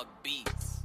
[0.00, 0.80] Hog Beats.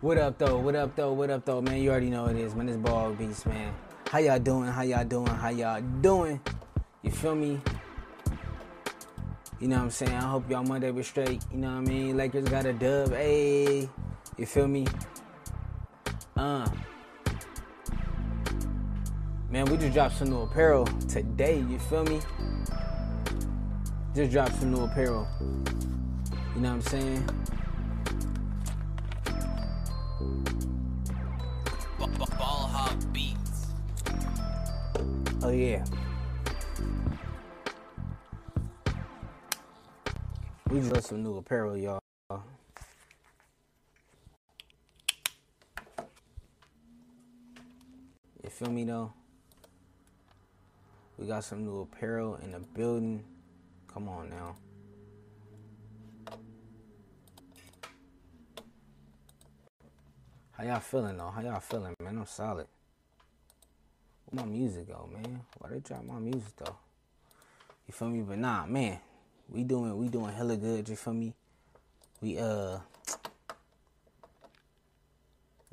[0.00, 0.58] What up though?
[0.58, 1.12] What up though?
[1.12, 1.82] What up though, man?
[1.82, 2.66] You already know it is, man.
[2.70, 3.74] It's Ball Beats, man.
[4.08, 4.68] How y'all doing?
[4.68, 5.26] How y'all doing?
[5.26, 6.40] How y'all doing?
[7.02, 7.60] You feel me?
[9.60, 10.14] You know what I'm saying?
[10.14, 11.44] I hope y'all Monday was straight.
[11.52, 12.16] You know what I mean?
[12.16, 13.12] Lakers got a dub.
[13.12, 13.86] Hey,
[14.38, 14.86] you feel me?
[16.34, 16.66] Uh.
[19.50, 21.58] Man, we just dropped some new apparel today.
[21.58, 22.20] You feel me?
[24.14, 25.26] Just dropped some new apparel.
[26.54, 27.28] You know what I'm saying?
[32.38, 33.66] Ball Beats.
[35.42, 35.84] Oh yeah.
[40.70, 42.00] We just got some new apparel, y'all.
[48.44, 49.12] You feel me though?
[51.20, 53.22] We got some new apparel in the building.
[53.92, 54.56] Come on now.
[60.52, 61.28] How y'all feeling though?
[61.28, 62.16] How y'all feeling, man?
[62.16, 62.66] I'm solid.
[64.30, 65.42] Where my music go, man?
[65.58, 66.76] Why they drop my music though?
[67.86, 68.22] You feel me?
[68.22, 68.98] But nah, man,
[69.50, 70.88] we doing we doing hella good.
[70.88, 71.34] You feel me?
[72.22, 72.78] We uh,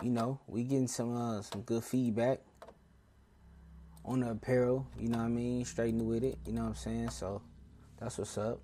[0.04, 2.42] you know, we getting some uh some good feedback
[4.08, 4.88] on the apparel.
[4.98, 5.66] You know what I mean?
[5.66, 6.40] Straighten with it.
[6.46, 7.10] You know what I'm saying?
[7.10, 7.42] So
[8.00, 8.60] that's what's up.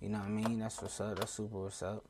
[0.00, 0.58] You know what I mean?
[0.58, 1.18] That's what's up.
[1.18, 2.04] That's super what's up.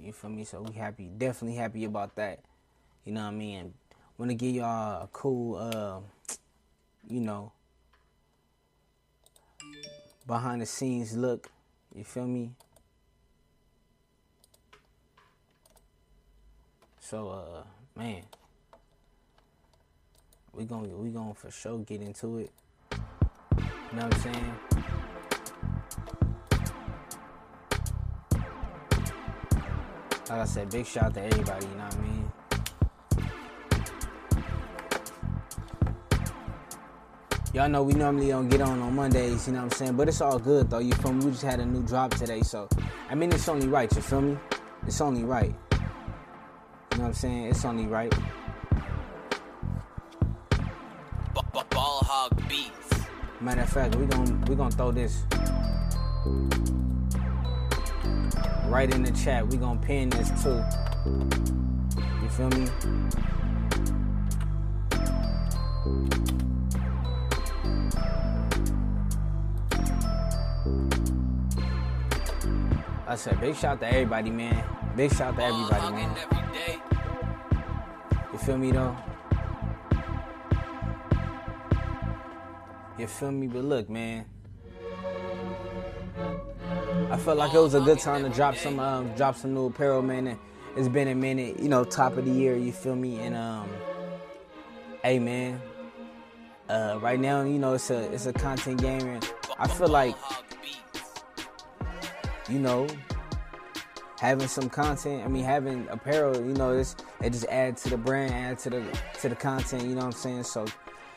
[0.00, 0.44] You feel me?
[0.44, 2.40] So we happy, definitely happy about that.
[3.04, 3.74] You know what I mean?
[4.18, 6.00] Want to give y'all a cool, uh,
[7.08, 7.52] you know,
[10.26, 11.50] behind the scenes look.
[11.94, 12.52] You feel me?
[17.00, 17.62] So, uh,
[17.98, 18.24] man,
[20.56, 22.50] we gonna we gonna for sure get into it.
[23.60, 24.54] You know what I'm saying?
[30.28, 31.66] Like I said, big shout out to everybody.
[31.66, 32.32] You know what I mean?
[37.52, 39.96] Y'all know we normally don't get on on Mondays, you know what I'm saying?
[39.96, 41.26] But it's all good though, you feel me?
[41.26, 42.68] We just had a new drop today, so
[43.08, 44.38] I mean it's only right, you feel me?
[44.86, 45.54] It's only right.
[45.72, 47.44] You know what I'm saying?
[47.46, 48.12] It's only right.
[53.46, 55.22] Matter of fact, we gon' we gonna throw this
[58.66, 59.46] right in the chat.
[59.46, 60.64] We're gonna pin this too.
[62.22, 62.66] You feel me?
[73.06, 74.64] I said big shout to everybody, man.
[74.96, 76.16] Big shout to everybody, man.
[78.32, 78.96] You feel me though?
[82.98, 83.46] You feel me?
[83.46, 84.24] But look, man.
[87.10, 89.66] I felt like it was a good time to drop some um drop some new
[89.66, 90.38] apparel, man.
[90.76, 93.20] It's been a minute, you know, top of the year, you feel me?
[93.20, 93.68] And um
[95.02, 95.60] hey man.
[96.68, 100.16] Uh right now, you know, it's a it's a content game and I feel like,
[102.48, 102.86] you know,
[104.18, 107.98] having some content, I mean having apparel, you know, it's it just adds to the
[107.98, 110.42] brand, add to the to the content, you know what I'm saying?
[110.44, 110.64] So,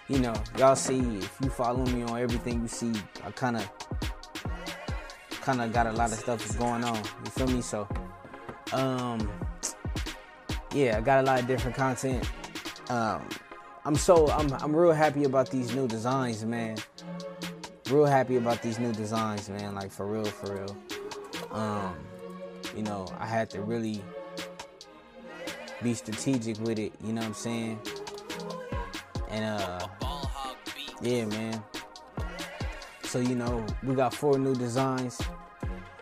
[0.09, 2.91] you know, y'all see if you follow me on everything you see,
[3.23, 3.63] I kinda
[5.45, 6.97] kinda got a lot of stuff going on.
[6.97, 7.61] You feel me?
[7.61, 7.87] So
[8.73, 9.31] um
[10.73, 12.27] yeah, I got a lot of different content.
[12.89, 13.29] Um
[13.85, 16.77] I'm so I'm I'm real happy about these new designs, man.
[17.91, 19.75] Real happy about these new designs, man.
[19.75, 20.77] Like for real, for real.
[21.51, 21.95] Um,
[22.75, 24.03] you know, I had to really
[25.81, 27.81] be strategic with it, you know what I'm saying?
[29.29, 29.87] And uh.
[31.01, 31.63] Yeah, man.
[33.03, 35.19] So you know, we got four new designs.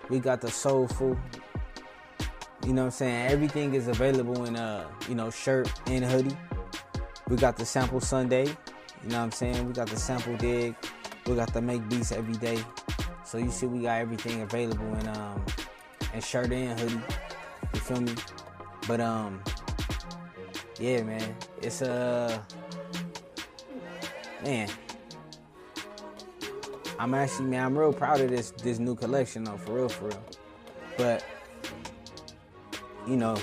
[0.09, 1.17] We got the soulful.
[2.65, 3.31] You know what I'm saying?
[3.31, 6.35] Everything is available in a, you know, shirt and hoodie.
[7.29, 8.45] We got the sample Sunday.
[9.03, 9.65] You know what I'm saying?
[9.65, 10.75] We got the sample dig.
[11.25, 12.59] We got the make beats every day.
[13.23, 15.45] So you see we got everything available in um
[16.13, 17.01] in shirt and hoodie.
[17.73, 18.15] You feel me?
[18.87, 19.41] But um
[20.79, 21.35] yeah man.
[21.61, 22.39] It's uh
[24.43, 24.69] man.
[26.99, 30.05] I'm actually man, I'm real proud of this this new collection though, for real, for
[30.07, 30.23] real.
[30.97, 31.23] But
[33.07, 33.37] you know,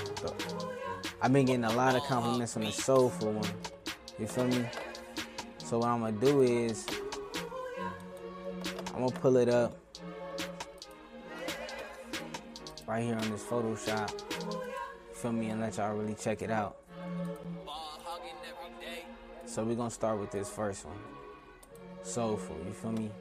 [1.21, 3.49] I've been getting a lot of compliments on the soulful one.
[4.19, 4.65] You feel me?
[5.57, 6.85] So what I'm gonna do is
[8.93, 9.77] I'm gonna pull it up
[12.87, 14.21] right here on this Photoshop.
[15.13, 15.49] Feel me?
[15.49, 16.77] And let y'all really check it out.
[19.45, 20.97] So we're gonna start with this first one.
[22.03, 22.57] soulful.
[22.65, 23.11] You feel me?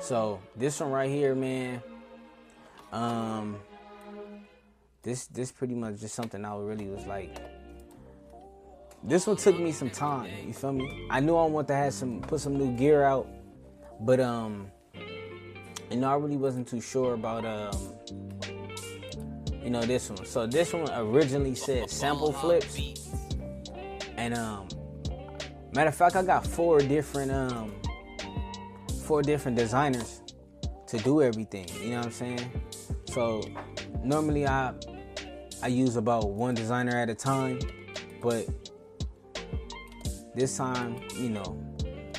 [0.00, 1.82] So this one right here, man.
[2.92, 3.58] Um,
[5.02, 7.36] this this pretty much just something I really was like.
[9.02, 10.30] This one took me some time.
[10.46, 11.06] You feel me?
[11.10, 13.28] I knew I wanted to have some put some new gear out,
[14.00, 14.70] but um,
[15.90, 17.92] you know I really wasn't too sure about um,
[19.62, 20.26] you know this one.
[20.26, 22.78] So this one originally said sample flips,
[24.16, 24.68] and um,
[25.72, 27.74] matter of fact, I got four different um,
[29.06, 30.20] four different designers
[30.88, 31.66] to do everything.
[31.80, 32.50] You know what I'm saying?
[33.12, 33.42] So
[34.02, 34.74] normally I
[35.62, 37.60] I use about one designer at a time,
[38.20, 38.46] but
[40.34, 41.56] this time, you know,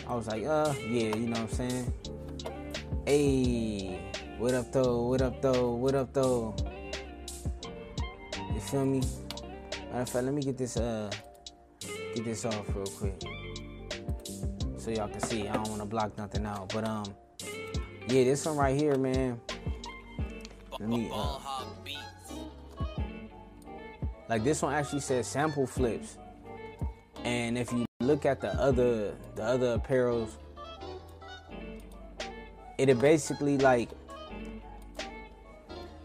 [0.08, 1.94] I was like, uh, yeah, you know what I'm saying?
[3.06, 5.04] Hey, what up though?
[5.04, 5.72] What up though?
[5.72, 6.56] What up though?
[8.54, 9.02] You feel me?
[9.92, 11.12] Matter of fact, let me get this uh
[12.16, 13.22] get this off real quick.
[14.88, 15.50] So y'all can see.
[15.50, 16.72] I don't wanna block nothing out.
[16.74, 17.14] But um
[18.08, 19.38] yeah, this one right here, man.
[20.80, 21.40] Let me uh,
[24.30, 26.18] like this one actually says sample flips.
[27.26, 30.30] And if you look at the other the other apparels,
[32.78, 33.90] it basically like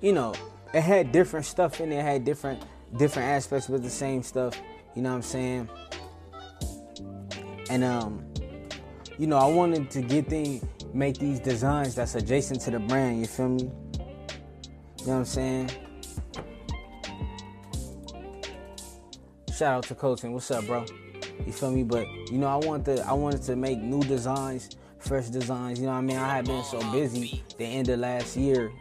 [0.01, 0.35] you know,
[0.75, 2.61] it had different stuff in it, it had different
[2.97, 4.61] different aspects with the same stuff,
[4.97, 5.69] you know what I'm saying?
[7.71, 8.32] And um
[9.19, 10.65] you know, I wanted to get things
[10.95, 13.63] make these designs that's adjacent to the brand, you feel me?
[13.63, 15.71] You know what I'm saying?
[19.55, 20.33] Shout out to Colton.
[20.33, 20.85] What's up, bro?
[21.47, 21.83] You feel me?
[21.83, 25.79] But you know, I want to I wanted to make new designs, fresh designs.
[25.79, 26.17] You know what I mean?
[26.17, 28.73] I had been so busy the end of last year.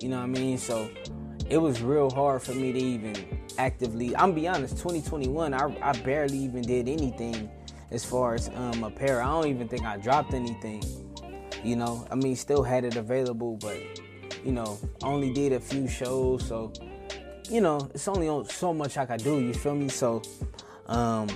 [0.00, 0.58] You know what I mean?
[0.58, 0.90] So
[1.48, 3.14] it was real hard for me to even
[3.58, 4.14] actively.
[4.16, 4.76] I'm be honest.
[4.76, 7.50] 2021, I I barely even did anything
[7.90, 9.26] as far as um apparel.
[9.26, 10.82] I don't even think I dropped anything.
[11.64, 13.78] You know, I mean, still had it available, but
[14.44, 16.46] you know, only did a few shows.
[16.46, 16.72] So
[17.50, 19.40] you know, it's only on- so much I could do.
[19.40, 19.88] You feel me?
[19.88, 20.22] So,
[20.86, 21.28] um,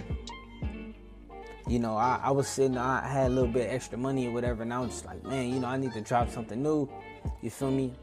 [1.67, 4.63] you know, I, I was sitting, I had a little bit extra money or whatever,
[4.63, 6.89] and I was just like, man, you know, I need to drop something new.
[7.41, 7.95] You feel me?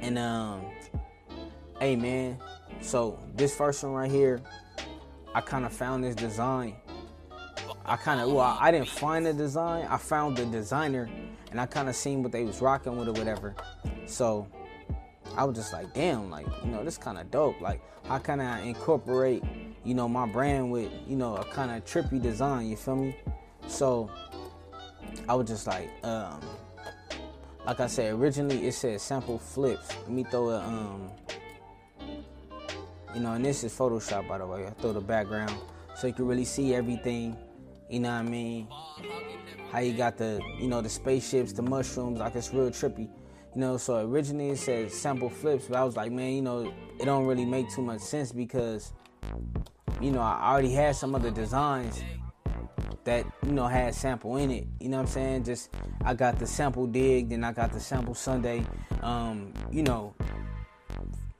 [0.00, 0.62] And um,
[1.80, 2.38] hey, man,
[2.80, 4.42] so this first one right here,
[5.34, 6.74] I kind of found this design.
[7.88, 9.86] I kind of, well, I, didn't find the design.
[9.88, 11.08] I found the designer,
[11.52, 13.54] and I kind of seen what they was rocking with or whatever.
[14.06, 14.48] So
[15.36, 17.60] I was just like, damn, like, you know, this kind of dope.
[17.60, 19.44] Like, how can I incorporate,
[19.84, 23.16] you know, my brand with, you know, a kind of trippy design, you feel me?
[23.68, 24.10] So,
[25.28, 26.40] I was just like, um,
[27.66, 29.88] like I said, originally it said sample flips.
[30.02, 31.10] Let me throw a, um,
[33.14, 34.66] you know, and this is Photoshop, by the way.
[34.66, 35.54] I throw the background
[35.96, 37.36] so you can really see everything,
[37.88, 38.68] you know what I mean?
[39.70, 43.08] How you got the, you know, the spaceships, the mushrooms, like it's real trippy.
[43.54, 46.72] You know, so originally it said sample flips, but I was like, man, you know,
[47.00, 48.92] it don't really make too much sense because,
[50.00, 52.02] you know, I already had some other designs
[53.04, 54.66] that, you know, had sample in it.
[54.80, 55.44] You know what I'm saying?
[55.44, 55.70] Just
[56.04, 58.64] I got the sample dig, then I got the sample Sunday.
[59.00, 60.14] Um, you know,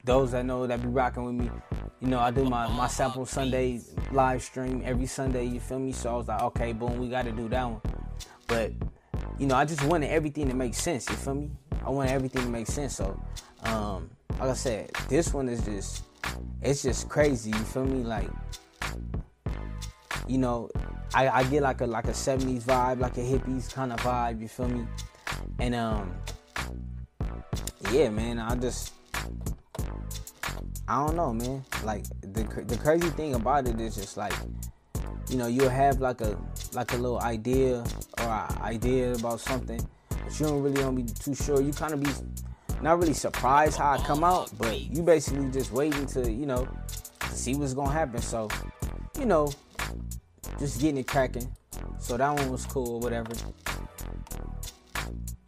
[0.03, 1.51] those that know that be rocking with me,
[1.99, 5.91] you know, I do my, my sample Sunday live stream every Sunday, you feel me?
[5.91, 7.81] So I was like, okay, boom, we gotta do that one.
[8.47, 8.71] But,
[9.37, 11.51] you know, I just wanted everything to make sense, you feel me?
[11.85, 12.95] I wanted everything to make sense.
[12.95, 13.19] So,
[13.63, 16.03] um, like I said, this one is just,
[16.61, 17.51] it's just crazy.
[17.51, 18.03] You feel me?
[18.03, 18.29] Like,
[20.27, 20.69] you know,
[21.13, 24.41] I, I get like a like a '70s vibe, like a hippies kind of vibe.
[24.41, 24.85] You feel me?
[25.59, 26.13] And um,
[27.91, 28.93] yeah, man, I just,
[30.87, 31.63] I don't know, man.
[31.83, 34.33] Like the the crazy thing about it is just like,
[35.29, 36.37] you know, you'll have like a
[36.73, 37.83] like a little idea
[38.19, 39.85] or idea about something
[40.27, 41.61] but you don't really don't be too sure.
[41.61, 42.09] You kind of be
[42.81, 46.67] not really surprised how it come out, but you basically just waiting to, you know,
[47.31, 48.21] see what's gonna happen.
[48.21, 48.49] So,
[49.17, 49.49] you know,
[50.59, 51.47] just getting it cracking.
[51.97, 53.31] So that one was cool or whatever.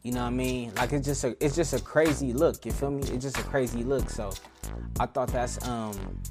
[0.01, 0.73] You know what I mean?
[0.75, 3.01] Like it's just a it's just a crazy look, you feel me?
[3.03, 4.09] It's just a crazy look.
[4.09, 4.31] So
[4.99, 6.21] I thought that's um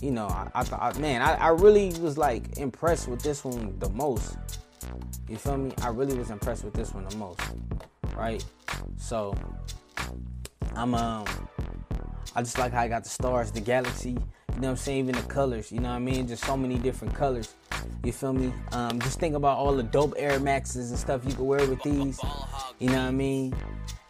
[0.00, 3.78] you know, I, I thought man, I, I really was like impressed with this one
[3.78, 4.36] the most.
[5.28, 5.72] You feel me?
[5.82, 7.40] I really was impressed with this one the most.
[8.16, 8.44] Right?
[8.96, 9.34] So
[10.74, 11.26] I'm um
[12.34, 14.16] I just like how I got the stars, the galaxy, you
[14.60, 16.26] know what I'm saying, even the colors, you know what I mean?
[16.26, 17.54] Just so many different colors.
[18.04, 18.52] You feel me?
[18.72, 21.82] Um, just think about all the dope Air Maxes and stuff you can wear with
[21.82, 22.20] these.
[22.78, 23.54] You know what I mean?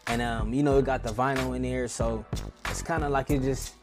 [0.08, 2.24] And um, you know, it got the vinyl in there, so
[2.68, 3.74] it's kinda like it just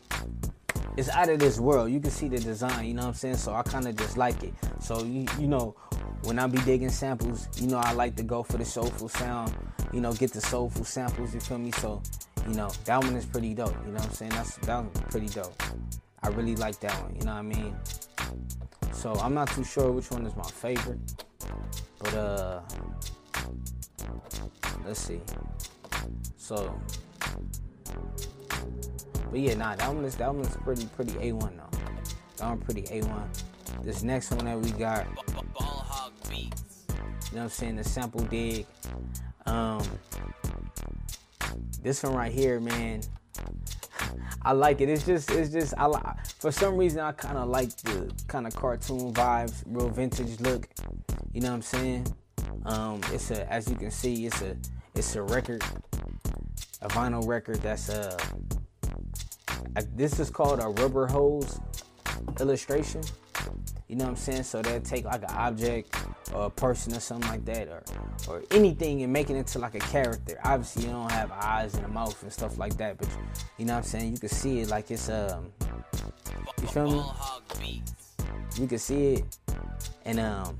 [0.97, 1.91] it's out of this world.
[1.91, 3.37] You can see the design, you know what I'm saying?
[3.37, 4.53] So I kinda just like it.
[4.79, 5.75] So you you know,
[6.23, 9.55] when I be digging samples, you know, I like to go for the soulful sound,
[9.93, 11.71] you know, get the soulful samples, you feel me?
[11.71, 12.01] So,
[12.47, 14.31] you know, that one is pretty dope, you know what I'm saying?
[14.31, 15.61] That's that one's pretty dope.
[16.21, 17.75] I really like that one, you know what I mean?
[18.93, 20.99] So I'm not too sure which one is my favorite.
[21.99, 22.61] But uh
[24.85, 25.21] let's see.
[26.37, 26.79] So
[29.31, 31.77] But yeah, nah, that one is that one's pretty pretty A1 though.
[32.37, 33.83] That one pretty A1.
[33.83, 35.05] This next one that we got
[35.53, 36.85] Ball hog beats.
[36.89, 37.75] you know what I'm saying?
[37.77, 38.65] The sample dig.
[39.45, 39.81] Um,
[41.81, 43.01] this one right here, man.
[44.41, 44.89] I like it.
[44.89, 45.99] It's just, it's just, I li-
[46.39, 50.67] for some reason I kind of like the kind of cartoon vibes, real vintage look.
[51.33, 52.15] You know what I'm saying?
[52.65, 54.55] Um, it's a, as you can see, it's a,
[54.95, 55.63] it's a record,
[56.81, 58.17] a vinyl record that's uh,
[59.75, 61.59] a, this is called a rubber hose
[62.39, 63.01] illustration.
[63.87, 64.43] You know what I'm saying?
[64.43, 65.95] So they'll take like an object
[66.33, 67.83] or a person or something like that, or
[68.27, 70.39] or anything and make it into like a character.
[70.43, 73.07] Obviously, you don't have eyes and a mouth and stuff like that, but
[73.57, 74.11] you know what I'm saying?
[74.13, 75.51] You can see it like it's um,
[76.61, 77.15] you feel
[77.59, 77.83] me?
[78.59, 79.37] You can see it,
[80.05, 80.59] and um,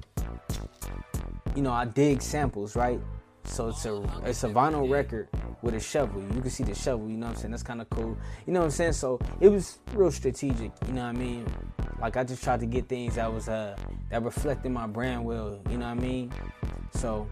[1.55, 2.99] you know I dig samples, right?
[3.45, 5.29] So it's a it's a vinyl record
[5.61, 6.21] with a shovel.
[6.21, 7.09] You can see the shovel.
[7.09, 7.51] You know what I'm saying?
[7.51, 8.17] That's kind of cool.
[8.45, 8.93] You know what I'm saying?
[8.93, 10.71] So it was real strategic.
[10.87, 11.45] You know what I mean?
[11.99, 13.75] Like I just tried to get things that was uh
[14.09, 15.59] that reflected my brand well.
[15.69, 16.31] You know what I mean?
[16.93, 17.27] So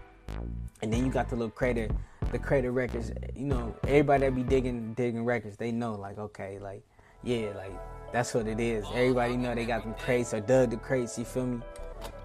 [0.82, 1.88] and then you got the little crater,
[2.32, 3.12] the crater records.
[3.34, 6.82] You know, everybody that be digging digging records, they know like okay, like
[7.22, 7.72] yeah, like
[8.12, 8.84] that's what it is.
[8.92, 11.18] Everybody know they got them crates or dug the crates.
[11.18, 11.60] You feel me?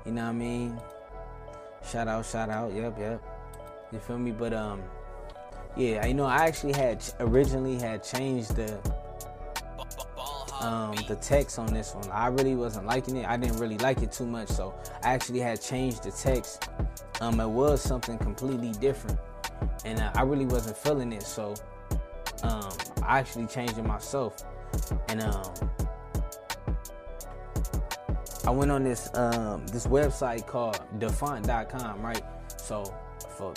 [0.05, 0.81] You know what I mean?
[1.89, 2.73] Shout out, shout out.
[2.73, 3.32] Yep, yep.
[3.93, 4.31] You feel me?
[4.31, 4.81] But um,
[5.77, 8.79] yeah, you know, I actually had originally had changed the
[10.61, 12.09] um the text on this one.
[12.09, 13.27] I really wasn't liking it.
[13.27, 14.73] I didn't really like it too much, so
[15.03, 16.69] I actually had changed the text.
[17.21, 19.19] Um, it was something completely different,
[19.85, 21.23] and uh, I really wasn't feeling it.
[21.23, 21.53] So,
[22.41, 22.71] um,
[23.03, 24.43] I actually changed it myself,
[25.09, 25.53] and um,
[28.45, 32.23] I went on this um this website called dafont.com, right?
[32.57, 32.91] So
[33.37, 33.53] for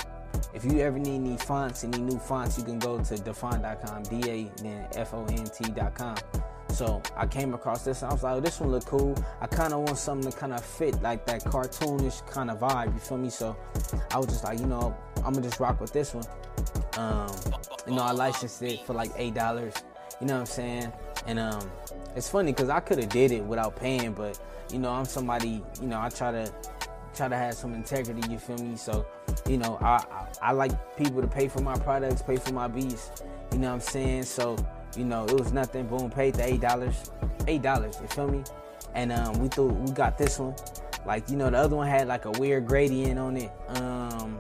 [0.55, 4.51] if you ever need any fonts, any new fonts, you can go to dafont.com, D-A
[4.63, 6.17] then F-O-N-T.com.
[6.69, 9.17] So I came across this and I was like, oh, this one look cool.
[9.41, 12.93] I kind of want something to kind of fit like that cartoonish kind of vibe.
[12.93, 13.31] You feel me?
[13.31, 13.57] So
[14.11, 16.27] I was just like, you know, I'm gonna just rock with this one.
[16.99, 17.35] Um,
[17.87, 19.75] you know, I licensed it for like eight dollars.
[20.21, 20.93] You know what I'm saying?
[21.27, 21.71] And um,
[22.15, 24.39] it's funny because I could have did it without paying, but
[24.71, 25.63] you know, I'm somebody.
[25.81, 26.53] You know, I try to
[27.17, 28.23] try to have some integrity.
[28.31, 28.77] You feel me?
[28.77, 29.07] So,
[29.49, 32.69] you know, I, I I like people to pay for my products, pay for my
[32.69, 33.11] beats.
[33.53, 34.25] You know what I'm saying?
[34.25, 34.57] So,
[34.97, 35.87] you know, it was nothing.
[35.87, 37.11] Boom, paid the eight dollars.
[37.47, 37.99] Eight dollars.
[38.01, 38.45] You feel me?
[38.95, 40.55] And um, we thought we got this one.
[41.07, 43.53] Like you know, the other one had like a weird gradient on it.
[43.69, 44.39] Um,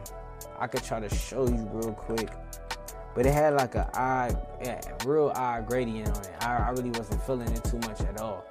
[0.59, 2.30] I could try to show you real quick,
[3.14, 6.35] but it had like a odd, yeah, real odd gradient on it.
[6.40, 8.45] I, I really wasn't feeling it too much at all.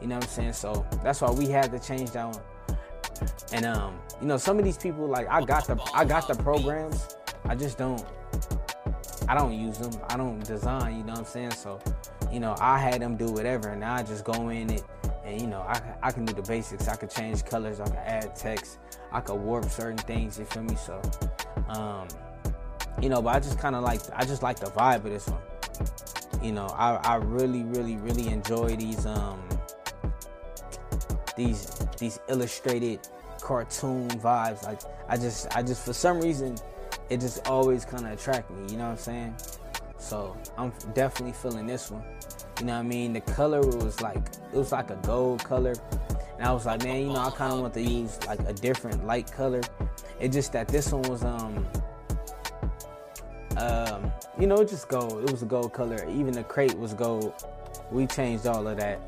[0.00, 0.52] You know what I'm saying?
[0.52, 2.42] So that's why we had to change that one.
[3.52, 6.34] And um, you know, some of these people like I got the I got the
[6.34, 7.16] programs.
[7.44, 8.04] I just don't
[9.28, 9.92] I don't use them.
[10.08, 11.52] I don't design, you know what I'm saying?
[11.52, 11.80] So,
[12.30, 14.84] you know, I had them do whatever and I just go in it
[15.24, 16.88] and you know, I, I can do the basics.
[16.88, 18.78] I could change colors, I can add text,
[19.12, 20.76] I could warp certain things, you feel me?
[20.76, 21.00] So
[21.68, 22.08] um
[23.00, 25.40] you know, but I just kinda like I just like the vibe of this one.
[26.42, 29.42] You know, I, I really, really, really enjoy these um
[31.36, 31.66] these
[31.98, 33.00] these illustrated
[33.40, 34.64] cartoon vibes.
[34.64, 36.56] Like I just I just for some reason
[37.10, 38.72] it just always kind of attract me.
[38.72, 39.36] You know what I'm saying?
[39.98, 42.04] So I'm definitely feeling this one.
[42.60, 43.12] You know what I mean?
[43.12, 44.18] The color was like
[44.52, 45.74] it was like a gold color,
[46.38, 48.52] and I was like, man, you know, I kind of want to use like a
[48.52, 49.60] different light color.
[50.20, 51.66] It just that this one was um
[53.56, 55.24] um you know just gold.
[55.24, 56.06] It was a gold color.
[56.08, 57.34] Even the crate was gold.
[57.90, 59.00] We changed all of that,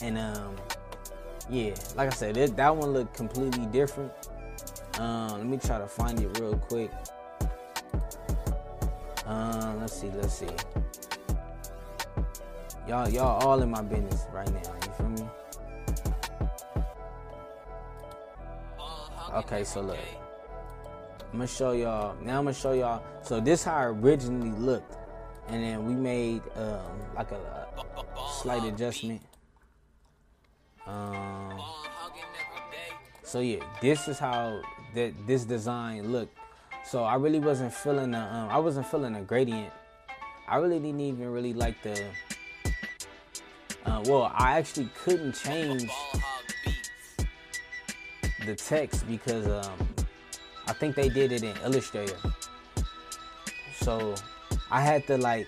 [0.00, 0.56] and um
[1.52, 4.10] yeah, like I said, it, that one looked completely different.
[4.98, 6.90] Um, let me try to find it real quick.
[9.26, 10.46] Um, let's see, let's see.
[12.88, 14.74] Y'all, y'all all in my business right now.
[14.82, 15.28] You feel me?
[19.34, 19.98] Okay, so look.
[21.32, 22.16] I'm gonna show y'all.
[22.22, 23.02] Now I'm gonna show y'all.
[23.22, 24.96] So this how it originally looked,
[25.48, 29.22] and then we made um like a, a slight adjustment.
[30.86, 31.41] Um,
[33.32, 34.60] So yeah, this is how
[34.94, 36.36] that this design looked.
[36.84, 39.72] So I really wasn't feeling the um, I wasn't feeling a gradient.
[40.46, 41.98] I really didn't even really like the.
[43.86, 45.90] Uh, well, I actually couldn't change
[48.44, 49.88] the text because um,
[50.66, 52.18] I think they did it in Illustrator.
[53.80, 54.14] So
[54.70, 55.46] I had to like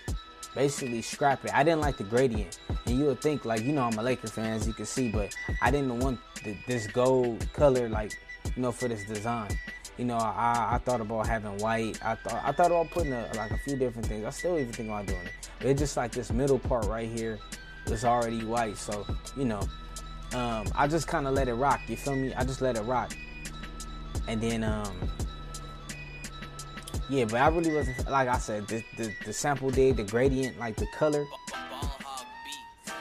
[0.54, 1.52] basically scrap it.
[1.52, 4.28] I didn't like the gradient, and you would think like you know I'm a Laker
[4.28, 6.18] fan as you can see, but I didn't want
[6.66, 8.12] this gold color like
[8.56, 9.48] you know for this design.
[9.96, 12.04] You know, I, I thought about having white.
[12.04, 14.24] I thought I thought about putting a, like a few different things.
[14.24, 15.50] I still even think about doing it.
[15.58, 17.38] But it's just like this middle part right here
[17.86, 18.76] is already white.
[18.76, 19.60] So you know,
[20.34, 21.80] um, I just kind of let it rock.
[21.86, 22.34] You feel me?
[22.34, 23.12] I just let it rock.
[24.26, 24.96] And then um,
[27.08, 28.66] yeah, but I really wasn't like I said.
[28.66, 31.24] The, the, the sample did the gradient, like the color.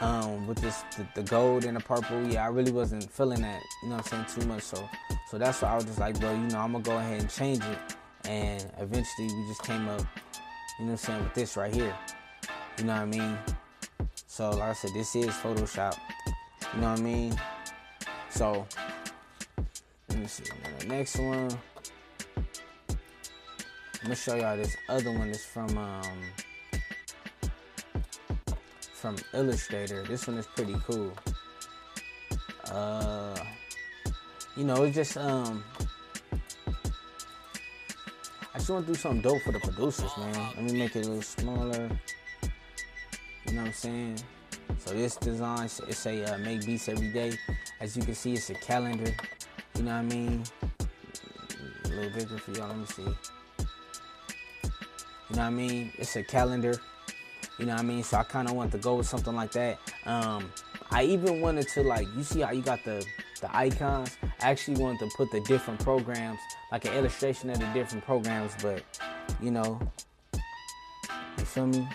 [0.00, 2.26] Um, with this the, the gold and the purple.
[2.26, 3.62] Yeah, I really wasn't feeling that.
[3.82, 4.42] You know what I'm saying?
[4.42, 4.62] Too much.
[4.62, 4.88] So
[5.30, 7.30] so that's why I was just like, bro, you know, I'm gonna go ahead and
[7.30, 7.78] change it.
[8.24, 10.00] And eventually, we just came up,
[10.78, 11.94] you know what I'm saying, with this right here.
[12.78, 13.38] You know what I mean?
[14.26, 15.96] So like I said, this is Photoshop.
[16.74, 17.40] You know what I mean?
[18.30, 18.66] So
[20.08, 20.44] let me see.
[20.80, 21.50] The next one.
[24.04, 26.18] I'm gonna show y'all this other one is from um
[29.04, 30.02] from Illustrator.
[30.04, 31.12] This one is pretty cool.
[32.72, 33.36] Uh
[34.56, 35.62] you know, it's just um
[38.54, 40.32] I just want to do something dope for the producers, man.
[40.56, 41.90] Let me make it a little smaller.
[43.46, 44.20] You know what I'm saying?
[44.78, 47.36] So this design, it say uh, make beats every day.
[47.82, 49.14] As you can see, it's a calendar.
[49.74, 50.44] You know what I mean?
[51.84, 52.68] A little bigger for y'all.
[52.68, 53.02] Let me see.
[53.02, 53.16] You know
[55.28, 55.92] what I mean?
[55.98, 56.80] It's a calendar.
[57.58, 58.02] You know what I mean?
[58.02, 59.78] So I kind of want to go with something like that.
[60.06, 60.52] Um,
[60.90, 63.04] I even wanted to like, you see how you got the
[63.40, 64.16] the icons?
[64.40, 66.40] I actually wanted to put the different programs,
[66.72, 68.82] like an illustration of the different programs, but
[69.40, 69.80] you know,
[71.38, 71.86] you feel me?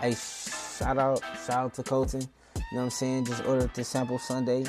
[0.00, 2.22] Hey, shout out, shout out to Colton.
[2.22, 3.24] You know what I'm saying?
[3.26, 4.64] Just ordered the sample Sunday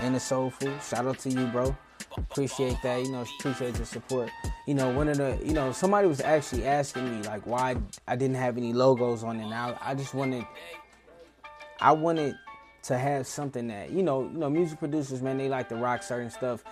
[0.00, 0.78] and the soulful.
[0.78, 1.76] Shout out to you, bro.
[2.16, 3.02] Appreciate that.
[3.02, 4.30] You know, appreciate the support.
[4.66, 8.16] You know, one of the, you know, somebody was actually asking me like why I
[8.16, 9.48] didn't have any logos on it.
[9.48, 10.46] Now I just wanted,
[11.80, 12.36] I wanted
[12.84, 16.02] to have something that, you know, you know, music producers, man, they like to rock
[16.02, 16.64] certain stuff.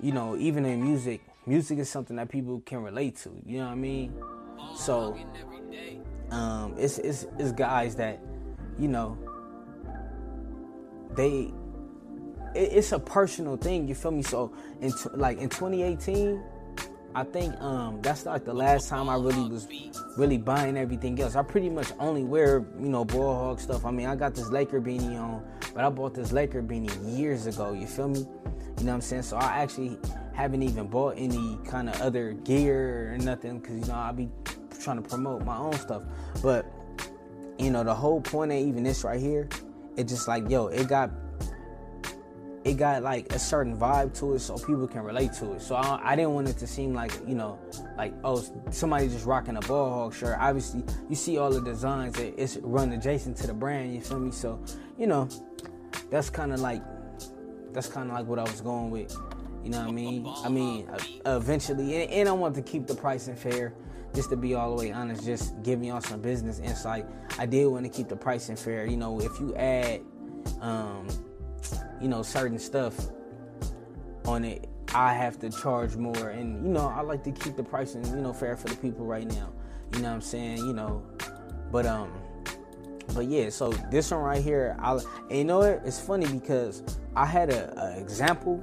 [0.00, 3.30] You know, even in music, music is something that people can relate to.
[3.44, 4.14] You know what I mean?
[4.76, 5.16] So,
[6.30, 8.20] um, it's, it's it's guys that,
[8.78, 9.18] you know,
[11.14, 11.52] they
[12.54, 13.88] it's a personal thing.
[13.88, 14.22] You feel me?
[14.22, 16.42] So in t- like in 2018,
[17.14, 19.66] I think um that's like the last time I really was
[20.16, 21.34] really buying everything else.
[21.34, 23.84] I pretty much only wear you know ball hog stuff.
[23.84, 27.46] I mean, I got this Laker beanie on, but I bought this Laker beanie years
[27.46, 27.72] ago.
[27.72, 28.20] You feel me?
[28.20, 29.22] You know what I'm saying?
[29.22, 29.98] So I actually
[30.34, 34.30] haven't even bought any kind of other gear or nothing because you know I be
[34.80, 36.02] trying to promote my own stuff.
[36.42, 36.66] But
[37.58, 39.48] you know the whole point of even this right here,
[39.96, 41.10] it just like yo, it got
[42.62, 45.62] it got like a certain vibe to it so people can relate to it.
[45.62, 47.58] So I, I didn't want it to seem like, you know,
[47.96, 50.36] like, oh, somebody just rocking a ball hog shirt.
[50.38, 54.18] Obviously, you see all the designs, that it's run adjacent to the brand, you feel
[54.18, 54.30] me?
[54.30, 54.62] So,
[54.98, 55.28] you know,
[56.10, 56.82] that's kind of like,
[57.72, 59.16] that's kind of like what I was going with.
[59.64, 60.26] You know what I mean?
[60.44, 63.72] I mean, uh, eventually, and, and I want to keep the pricing fair.
[64.12, 67.06] Just to be all the way honest, just giving y'all some business insight.
[67.38, 68.84] I did want to keep the pricing fair.
[68.84, 70.00] You know, if you add,
[70.60, 71.06] um,
[72.00, 72.94] you know, certain stuff
[74.26, 76.30] on it, I have to charge more.
[76.30, 79.06] And, you know, I like to keep the pricing, you know, fair for the people
[79.06, 79.50] right now.
[79.92, 80.58] You know what I'm saying?
[80.58, 81.02] You know,
[81.70, 82.12] but, um,
[83.14, 85.62] but yeah, so this one right here, I, and you know?
[85.62, 86.82] It's funny because
[87.16, 88.62] I had a, a example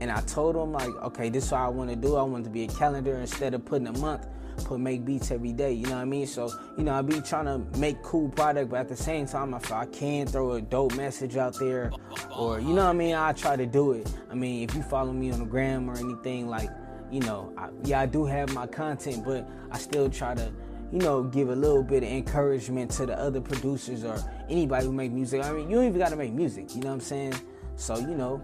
[0.00, 2.16] and I told him like, okay, this is what I want to do.
[2.16, 4.26] I want to be a calendar instead of putting a month,
[4.64, 5.72] put make beats every day.
[5.72, 6.26] You know what I mean?
[6.26, 9.54] So you know, I be trying to make cool product, but at the same time,
[9.54, 11.92] if I can throw a dope message out there,
[12.36, 14.12] or you know what I mean, I try to do it.
[14.30, 16.70] I mean, if you follow me on the gram or anything, like,
[17.10, 20.52] you know, I, yeah, I do have my content, but I still try to.
[20.92, 24.92] You know, give a little bit of encouragement to the other producers or anybody who
[24.92, 25.44] make music.
[25.44, 26.76] I mean, you don't even got to make music.
[26.76, 27.34] You know what I'm saying?
[27.74, 28.40] So you know,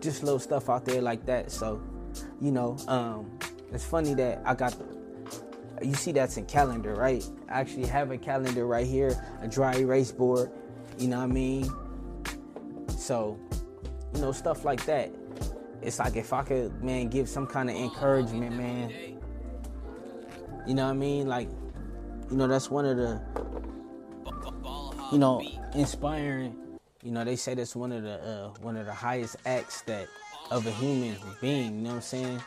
[0.00, 1.50] just little stuff out there like that.
[1.50, 1.82] So,
[2.40, 3.38] you know, um,
[3.72, 4.76] it's funny that I got.
[5.82, 7.24] You see, that's in calendar, right?
[7.48, 10.50] I actually have a calendar right here, a dry erase board.
[10.98, 11.70] You know what I mean?
[12.88, 13.38] So,
[14.14, 15.10] you know, stuff like that.
[15.82, 18.90] It's like if I could, man, give some kind of encouragement, man.
[20.66, 21.26] You know what I mean?
[21.26, 21.48] Like,
[22.30, 23.20] you know, that's one of the,
[25.10, 25.42] you know,
[25.74, 26.56] inspiring.
[27.02, 30.06] You know, they say that's one of the uh, one of the highest acts that
[30.50, 31.76] of a human being.
[31.76, 32.42] You know what I'm saying?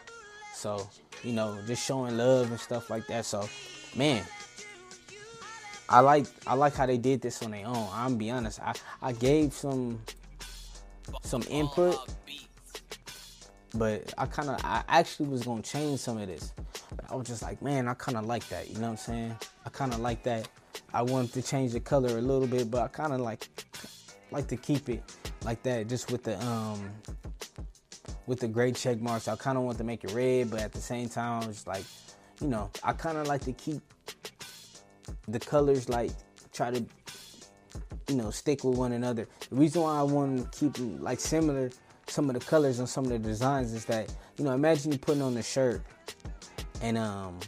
[0.54, 0.88] So,
[1.24, 3.26] you know, just showing love and stuff like that.
[3.26, 3.48] So,
[3.96, 4.24] man,
[5.90, 7.88] I like I like how they did this on their own.
[7.92, 8.60] I'm be honest.
[8.62, 10.02] I I gave some
[11.22, 11.98] some input,
[13.76, 16.54] But I kind of, I actually was gonna change some of this.
[16.96, 18.70] But I was just like, man, I kind of like that.
[18.70, 19.36] You know what I'm saying?
[19.66, 20.48] I kind of like that.
[20.94, 23.48] I wanted to change the color a little bit, but I kind of like
[24.32, 25.04] like to keep it
[25.44, 26.92] like that, just with the um
[28.28, 29.28] with the gray check marks.
[29.28, 31.66] I kind of want to make it red, but at the same time, I was
[31.68, 31.84] like,
[32.42, 33.82] you know, I kind of like to keep
[35.28, 36.12] the colors like
[36.52, 36.86] try to
[38.08, 39.28] you know stick with one another.
[39.50, 41.72] The reason why I want to keep like similar
[42.08, 44.98] some of the colors and some of the designs is that you know imagine you
[44.98, 45.82] putting on a shirt
[46.82, 47.40] and um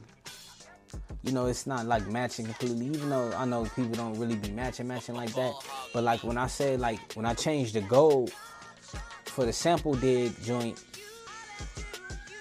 [1.23, 4.49] you know it's not like matching completely even though i know people don't really be
[4.51, 5.53] matching matching like that
[5.93, 8.31] but like when i say like when i change the gold
[9.35, 10.83] for the sample dig joint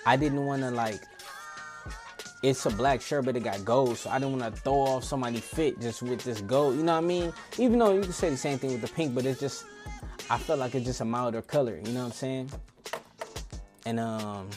[0.07, 1.01] i didn't want to like
[2.43, 5.05] it's a black shirt but it got gold so i didn't want to throw off
[5.05, 8.13] somebody fit just with this gold you know what i mean even though you can
[8.13, 9.65] say the same thing with the pink but it's just
[10.31, 12.51] I felt like it's just a milder color, you know what I'm saying?
[13.85, 14.49] And um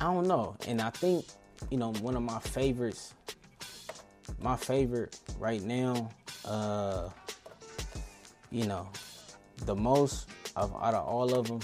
[0.00, 0.56] I don't know.
[0.66, 1.26] And I think,
[1.70, 3.12] you know, one of my favorites,
[4.40, 6.10] my favorite right now,
[6.46, 7.10] uh,
[8.50, 8.88] you know,
[9.66, 11.60] the most of out of all of them,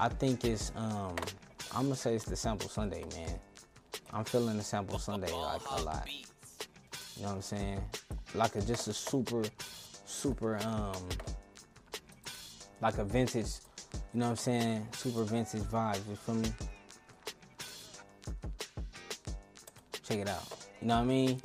[0.00, 1.16] I think it's um
[1.74, 3.38] I'm gonna say it's the sample Sunday, man.
[4.12, 6.08] I'm feeling the sample Sunday like a lot.
[7.16, 7.80] You know what I'm saying?
[8.34, 9.42] Like a just a super
[10.04, 11.08] super um
[12.80, 13.46] like a vintage,
[14.12, 14.88] you know what I'm saying?
[14.92, 16.52] Super vintage vibes, you feel me?
[20.04, 20.42] Check it out.
[20.80, 21.40] You know what I mean?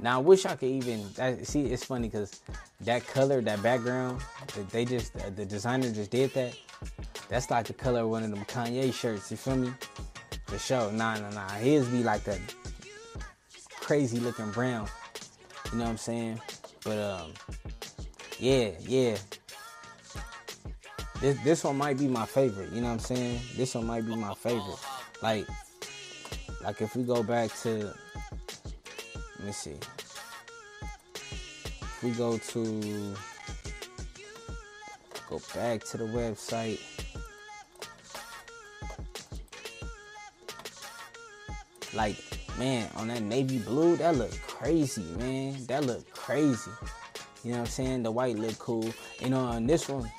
[0.00, 1.04] Now I wish I could even
[1.44, 1.66] see.
[1.66, 2.40] It's funny because
[2.82, 4.22] that color, that background,
[4.70, 6.56] they just the designer just did that.
[7.28, 9.30] That's like the color of one of them Kanye shirts.
[9.30, 9.72] You feel me?
[10.46, 10.90] For sure.
[10.92, 11.48] Nah, nah, nah.
[11.50, 12.40] His be like that
[13.80, 14.88] crazy looking brown.
[15.72, 16.40] You know what I'm saying?
[16.84, 17.32] But um,
[18.38, 19.16] yeah, yeah.
[21.20, 22.72] This this one might be my favorite.
[22.72, 23.40] You know what I'm saying?
[23.56, 24.78] This one might be my favorite.
[25.22, 25.46] Like,
[26.62, 27.92] like if we go back to,
[29.38, 29.76] let me see.
[31.82, 33.14] If we go to,
[35.30, 36.80] go back to the website.
[41.94, 42.16] Like,
[42.58, 45.64] man, on that navy blue, that look crazy, man.
[45.66, 46.70] That look crazy.
[47.44, 48.02] You know what I'm saying?
[48.02, 48.92] The white look cool.
[49.20, 50.10] You know, on this one,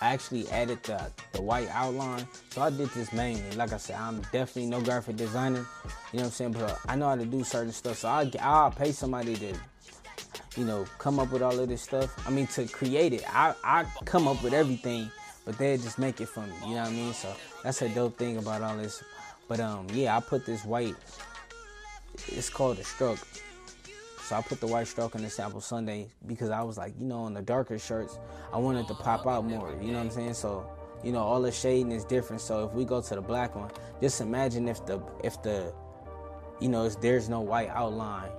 [0.00, 2.26] I actually added the, the white outline.
[2.50, 3.50] So I did this mainly.
[3.56, 5.66] Like I said, I'm definitely no graphic designer.
[6.12, 6.52] You know what I'm saying?
[6.52, 7.98] But I know how to do certain stuff.
[7.98, 9.54] So I, I'll pay somebody to,
[10.56, 12.14] you know, come up with all of this stuff.
[12.26, 13.24] I mean, to create it.
[13.28, 15.10] I, I come up with everything,
[15.44, 16.54] but they just make it for me.
[16.62, 17.12] You know what I mean?
[17.12, 19.02] So that's a dope thing about all this.
[19.48, 20.96] But um, yeah, I put this white.
[22.28, 23.18] It's called a stroke.
[24.22, 27.06] So I put the white stroke on the sample Sunday because I was like, you
[27.06, 28.18] know, on the darker shirts,
[28.52, 29.70] I wanted to pop out more.
[29.80, 30.34] You know what I'm saying?
[30.34, 30.68] So,
[31.04, 32.42] you know, all the shading is different.
[32.42, 35.72] So if we go to the black one, just imagine if the if the,
[36.60, 38.30] you know, there's no white outline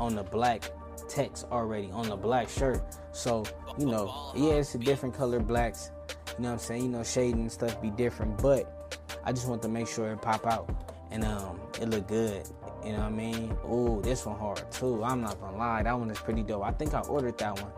[0.00, 0.72] on the black
[1.08, 2.82] text already on the black shirt.
[3.12, 3.44] So,
[3.78, 5.90] you know, yeah, it's a different color blacks.
[6.36, 6.82] You know what I'm saying?
[6.84, 8.92] You know, shading and stuff be different, but
[9.24, 10.68] I just want to make sure it pop out
[11.10, 12.48] and um it look good.
[12.84, 13.56] You know what I mean?
[13.70, 15.02] Ooh, this one hard too.
[15.04, 16.64] I'm not gonna lie, that one is pretty dope.
[16.64, 17.72] I think I ordered that one.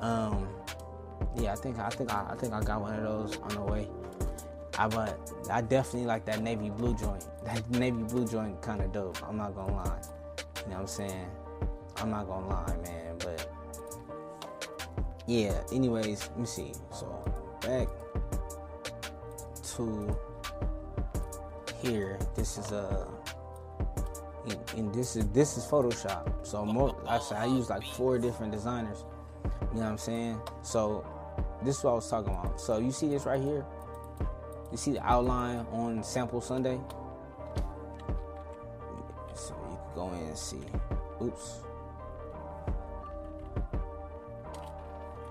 [0.00, 0.48] Um,
[1.36, 3.60] yeah, I think I think I, I think I got one of those on the
[3.60, 3.88] way.
[4.78, 7.26] I but I definitely like that navy blue joint.
[7.44, 9.22] That navy blue joint kind of dope.
[9.26, 10.00] I'm not gonna lie.
[10.64, 11.26] You know what I'm saying?
[12.00, 13.16] I'm not gonna lie, man.
[13.18, 13.52] But
[15.26, 15.60] yeah.
[15.72, 16.72] Anyways, let me see.
[16.92, 17.06] So
[17.60, 17.88] back
[19.76, 20.16] to
[21.82, 22.18] here.
[22.34, 22.78] This is a.
[22.78, 23.06] Uh,
[24.46, 26.46] and, and, this is this is Photoshop.
[26.46, 29.04] So more, I, I use like four different designers.
[29.44, 30.40] You know what I'm saying?
[30.62, 31.04] So
[31.62, 32.60] this is what I was talking about.
[32.60, 33.64] So you see this right here?
[34.70, 36.80] You see the outline on Sample Sunday?
[39.34, 40.60] So you can go in and see.
[41.22, 41.60] Oops.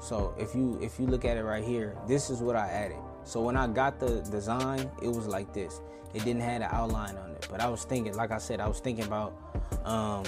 [0.10, 2.98] So if you if you look at it right here, this is what I added.
[3.26, 5.82] So when I got the design, it was like this.
[6.16, 8.68] It didn't have an outline on it, but I was thinking, like I said, I
[8.68, 9.38] was thinking about,
[9.86, 10.26] um,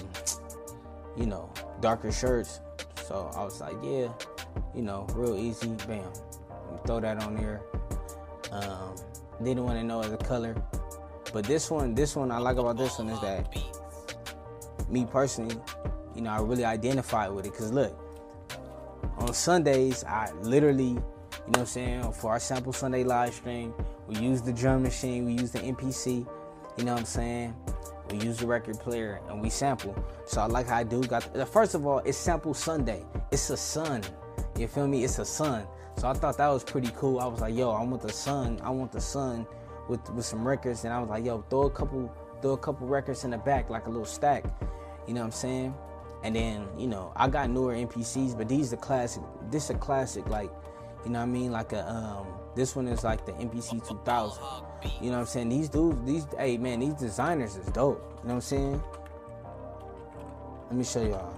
[1.18, 2.60] you know, darker shirts.
[3.08, 4.10] So I was like, yeah,
[4.76, 6.14] you know, real easy, bam,
[6.86, 7.64] throw that on there.
[8.52, 8.96] Um,
[9.44, 10.54] didn't want to know the color,
[11.34, 13.52] but this one, this one I like about this one is that
[14.92, 15.56] me personally,
[16.14, 17.54] you know, I really identify with it.
[17.56, 17.98] Cause look,
[19.22, 20.98] on Sundays, I literally
[21.48, 22.12] you know what I'm saying?
[22.14, 23.74] For our Sample Sunday live stream,
[24.08, 26.28] we use the drum machine, we use the MPC,
[26.78, 27.56] you know what I'm saying?
[28.10, 29.96] We use the record player and we sample.
[30.26, 33.06] So I like how I do got the, first of all, it's Sample Sunday.
[33.32, 34.04] It's a sun.
[34.58, 35.04] You feel me?
[35.04, 35.66] It's a sun.
[35.98, 37.20] So I thought that was pretty cool.
[37.20, 38.60] I was like, yo, I want the sun.
[38.64, 39.48] I want the sun
[39.88, 40.84] with with some records.
[40.84, 43.70] And I was like, yo, throw a couple throw a couple records in the back,
[43.70, 44.44] like a little stack.
[45.08, 45.74] You know what I'm saying?
[46.24, 49.24] And then, you know, I got newer MPCs, but these are classic.
[49.50, 50.52] This a classic, like,
[51.04, 51.52] you know what I mean?
[51.52, 54.44] Like a um this one is like the MPC 2000.
[55.02, 55.50] You know what I'm saying?
[55.50, 58.20] These dudes, these hey man, these designers is dope.
[58.22, 58.84] You know what I'm saying?
[60.68, 61.34] Let me show y'all.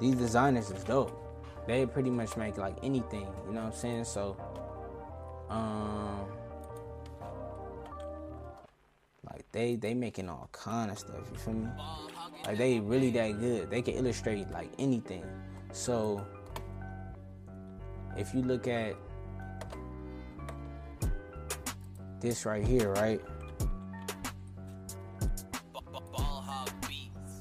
[0.00, 1.12] These designers is dope.
[1.66, 3.26] They pretty much make like anything.
[3.46, 4.04] You know what I'm saying?
[4.04, 4.36] So,
[5.50, 6.26] um,
[9.52, 11.20] they they making all kind of stuff.
[11.32, 11.68] You feel me?
[12.44, 13.70] Like they really that good.
[13.70, 15.24] They can illustrate like anything.
[15.72, 16.24] So
[18.16, 18.94] if you look at
[22.20, 23.20] this right here, right?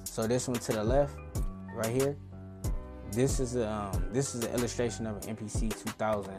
[0.03, 1.15] So this one to the left,
[1.73, 2.17] right here.
[3.11, 6.33] This is a um, this is an illustration of an MPC 2000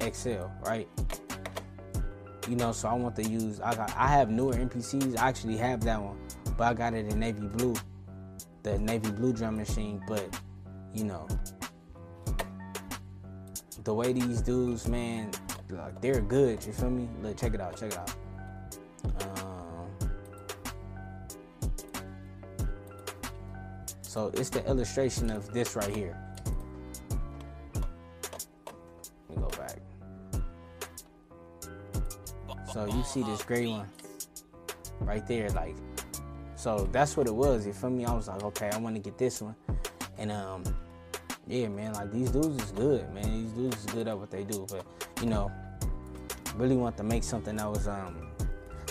[0.00, 0.88] XL, right?
[2.48, 3.60] You know, so I want to use.
[3.60, 3.94] I got.
[3.96, 5.18] I have newer MPCs.
[5.18, 6.18] I actually have that one,
[6.56, 7.74] but I got it in navy blue,
[8.62, 10.02] the navy blue drum machine.
[10.08, 10.28] But
[10.92, 11.28] you know,
[13.84, 15.30] the way these dudes, man,
[15.70, 16.64] like they're good.
[16.66, 17.08] You feel me?
[17.22, 17.76] Look, check it out.
[17.76, 18.14] Check it out.
[19.38, 19.62] Um,
[24.12, 26.14] So it's the illustration of this right here.
[32.72, 33.88] So you see this gray one
[35.00, 35.76] right there, like.
[36.56, 37.66] So that's what it was.
[37.66, 38.04] You feel me?
[38.04, 39.56] I was like, okay, I want to get this one,
[40.16, 40.62] and um,
[41.48, 43.24] yeah, man, like these dudes is good, man.
[43.24, 44.86] These dudes is good at what they do, but
[45.20, 45.50] you know,
[46.54, 48.28] really want to make something that was um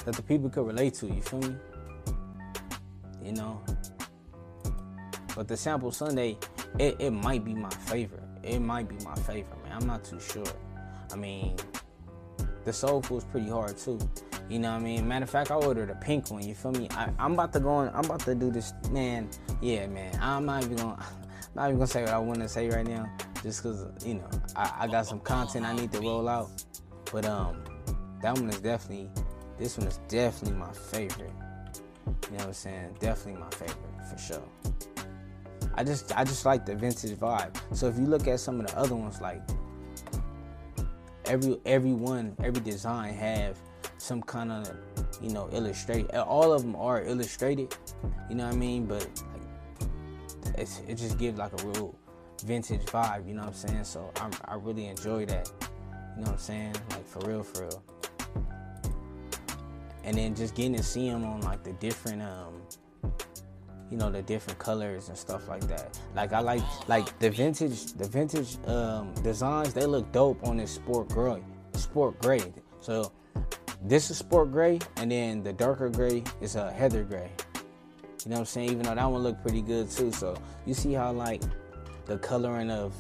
[0.06, 1.08] that the people could relate to.
[1.08, 1.56] You feel me?
[3.24, 3.62] You know,
[5.36, 6.38] but the sample Sunday,
[6.78, 8.24] it, it might be my favorite.
[8.44, 9.74] It might be my favorite, man.
[9.74, 10.44] I'm not too sure.
[11.12, 11.56] I mean,
[12.64, 14.00] the soulful is pretty hard too.
[14.50, 15.08] You know what I mean?
[15.08, 16.44] Matter of fact, I ordered a pink one.
[16.44, 16.88] You feel me?
[16.92, 17.90] I, I'm about to go on.
[17.94, 19.30] I'm about to do this, man.
[19.62, 20.18] Yeah, man.
[20.22, 20.98] I'm not even gonna.
[21.06, 23.10] I'm not even gonna say what I want to say right now,
[23.44, 26.64] just cause you know I, I got some content I need to roll out.
[27.12, 27.64] But um,
[28.22, 29.10] that one is definitely.
[29.58, 31.32] This one is definitely my favorite.
[32.08, 32.96] You know what I'm saying?
[33.00, 33.78] Definitely my favorite
[34.10, 34.44] for sure.
[35.76, 37.56] I just I just like the vintage vibe.
[37.76, 39.42] So if you look at some of the other ones, like
[41.26, 43.58] every every one, every design have
[43.98, 44.72] some kind of
[45.22, 46.14] you know illustrate.
[46.16, 47.76] All of them are illustrated.
[48.30, 48.86] You know what I mean?
[48.86, 49.08] But
[50.46, 51.96] like, it just gives like a real
[52.46, 53.28] vintage vibe.
[53.28, 53.84] You know what I'm saying?
[53.84, 55.50] So I I really enjoy that.
[56.16, 56.76] You know what I'm saying?
[56.90, 57.84] Like for real, for real.
[60.04, 62.62] And then just getting to see them on like the different um
[63.92, 66.00] you know the different colors and stuff like that.
[66.16, 69.74] Like I like like the vintage the vintage um, designs.
[69.74, 71.44] They look dope on this sport gray.
[71.74, 72.54] Sport gray.
[72.80, 73.12] So
[73.84, 77.30] this is sport gray, and then the darker gray is a heather gray.
[78.24, 78.70] You know what I'm saying?
[78.70, 80.12] Even though that one looked pretty good too.
[80.12, 81.44] So you see how like
[82.06, 82.96] the coloring of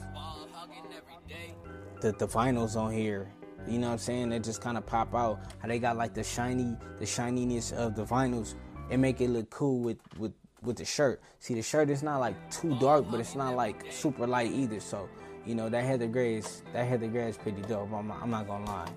[2.01, 3.32] the, the vinyls on here.
[3.67, 4.30] You know what I'm saying?
[4.30, 5.39] They just kind of pop out.
[5.60, 8.56] How they got like the shiny, the shininess of the vinyls.
[8.89, 11.21] It make it look cool with with with the shirt.
[11.39, 14.80] See, the shirt is not like too dark, but it's not like super light either.
[14.80, 15.10] So,
[15.45, 17.91] you know that heather gray is that heather gray is pretty dope.
[17.91, 18.91] I'm, I'm not gonna lie.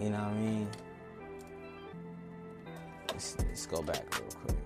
[0.00, 0.68] You know what I mean?
[3.08, 4.56] Let's, let's go back real quick.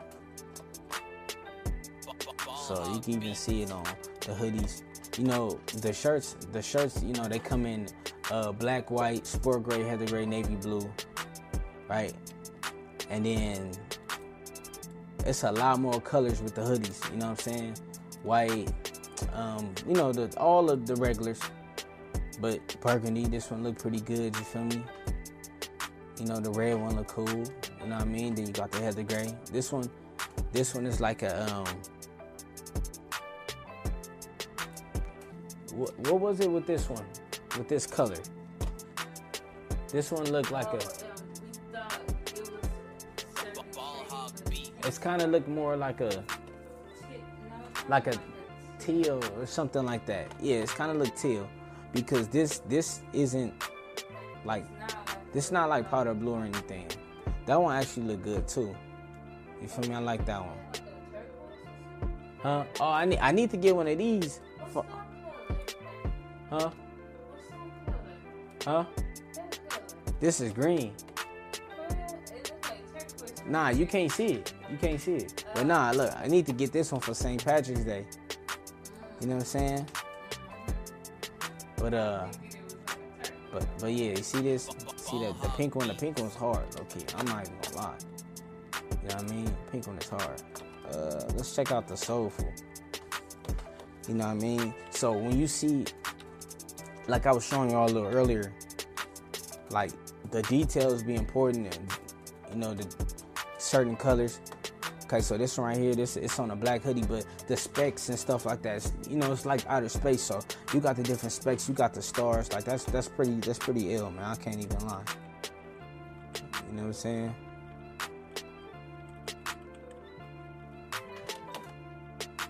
[2.67, 3.85] So you can even see it on
[4.21, 4.83] the hoodies.
[5.19, 7.87] You know, the shirts, the shirts, you know, they come in
[8.31, 10.89] uh, black, white, sport gray, heather gray, navy blue,
[11.89, 12.15] right?
[13.09, 13.73] And then
[15.27, 17.77] it's a lot more colors with the hoodies, you know what I'm saying?
[18.23, 18.73] White,
[19.33, 21.41] um, you know, the all of the regulars.
[22.41, 24.83] But burgundy, this one look pretty good, you feel me?
[26.19, 28.35] You know, the red one look cool, you know what I mean?
[28.35, 29.37] Then you got the heather gray.
[29.53, 29.91] This one,
[30.53, 31.67] this one is like a um
[35.75, 37.05] what, what was it with this one?
[37.57, 38.19] With this color?
[39.89, 41.00] This one looked like a.
[44.85, 46.25] It's kind of looked more like a,
[47.89, 48.15] like a
[48.79, 50.33] teal or something like that.
[50.41, 51.47] Yeah, it's kind of look teal,
[51.93, 53.53] because this this isn't
[54.45, 54.65] like
[55.33, 56.89] this not like powder blue or anything.
[57.47, 58.75] That one actually look good too.
[59.61, 59.95] You feel me?
[59.95, 60.59] I like that one.
[62.43, 62.65] Huh?
[62.81, 64.41] Oh, I need I need to get one of these.
[64.73, 64.85] For,
[66.49, 66.71] huh?
[68.65, 68.85] Huh?
[70.21, 70.93] This is green.
[73.47, 74.55] Nah, you can't see it.
[74.71, 75.45] You can't see it.
[75.55, 77.45] But nah, look, I need to get this one for St.
[77.45, 78.07] Patrick's Day.
[79.21, 79.87] You know what I'm saying?
[81.77, 82.29] But uh,
[83.53, 84.71] but but yeah, you see this?
[84.97, 85.89] See that the pink one?
[85.89, 86.65] The pink one's hard.
[86.81, 87.99] Okay, I'm not even gonna lie.
[89.03, 89.57] You know what I mean?
[89.73, 90.43] Pink one is hard.
[90.93, 92.53] Uh, let's check out the soulful.
[94.09, 94.75] You know what I mean?
[94.91, 95.85] So when you see,
[97.09, 98.53] like I was showing y'all a little earlier,
[99.71, 99.91] like
[100.31, 101.91] the details be important and
[102.53, 102.87] you know the
[103.59, 104.41] certain colors.
[105.13, 108.11] Okay, so this one right here, this it's on a black hoodie, but the specs
[108.11, 110.23] and stuff like that, you know, it's like outer space.
[110.23, 110.39] So
[110.73, 113.93] you got the different specs, you got the stars, like that's that's pretty that's pretty
[113.93, 114.25] ill, man.
[114.25, 115.03] I can't even lie.
[116.69, 117.35] You know what I'm saying?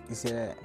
[0.07, 0.55] You see that?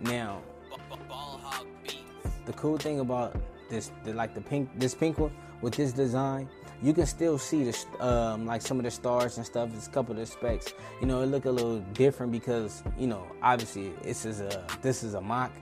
[0.00, 0.40] Now,
[0.88, 1.98] Ball hog beats.
[2.46, 3.36] the cool thing about
[3.68, 6.48] this, the, like the pink, this pink one with this design,
[6.82, 9.70] you can still see the um, like some of the stars and stuff.
[9.74, 10.74] It's a couple of the specs.
[11.00, 15.02] You know, it look a little different because you know, obviously this is a this
[15.02, 15.52] is a mock.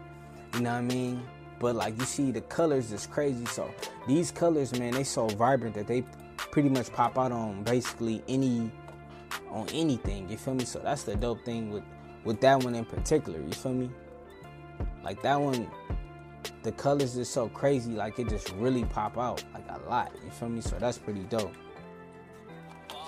[0.55, 1.23] You know what I mean?
[1.59, 3.47] But like you see, the colors is crazy.
[3.47, 3.73] So
[4.09, 6.03] these colors, man, they so vibrant that they
[6.37, 8.71] pretty much pop out on basically any
[9.51, 10.29] on anything.
[10.29, 10.65] You feel me?
[10.65, 11.85] So that's the dope thing with
[12.25, 13.41] with that one in particular.
[13.41, 13.91] You feel me?
[15.05, 15.69] Like that one,
[16.63, 17.93] the colors is so crazy.
[17.93, 20.13] Like it just really pop out like a lot.
[20.25, 20.61] You feel me?
[20.61, 21.55] So that's pretty dope.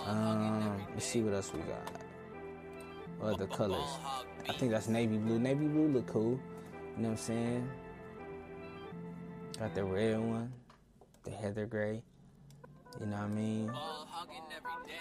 [0.06, 1.90] Um, let's see what else we got.
[3.18, 3.88] What other colors?
[4.48, 5.38] I think that's navy blue.
[5.38, 6.38] Navy blue look cool.
[6.96, 7.70] You know what I'm saying?
[9.58, 10.52] Got the red one,
[11.22, 12.02] the heather gray.
[13.00, 13.72] You know what I mean?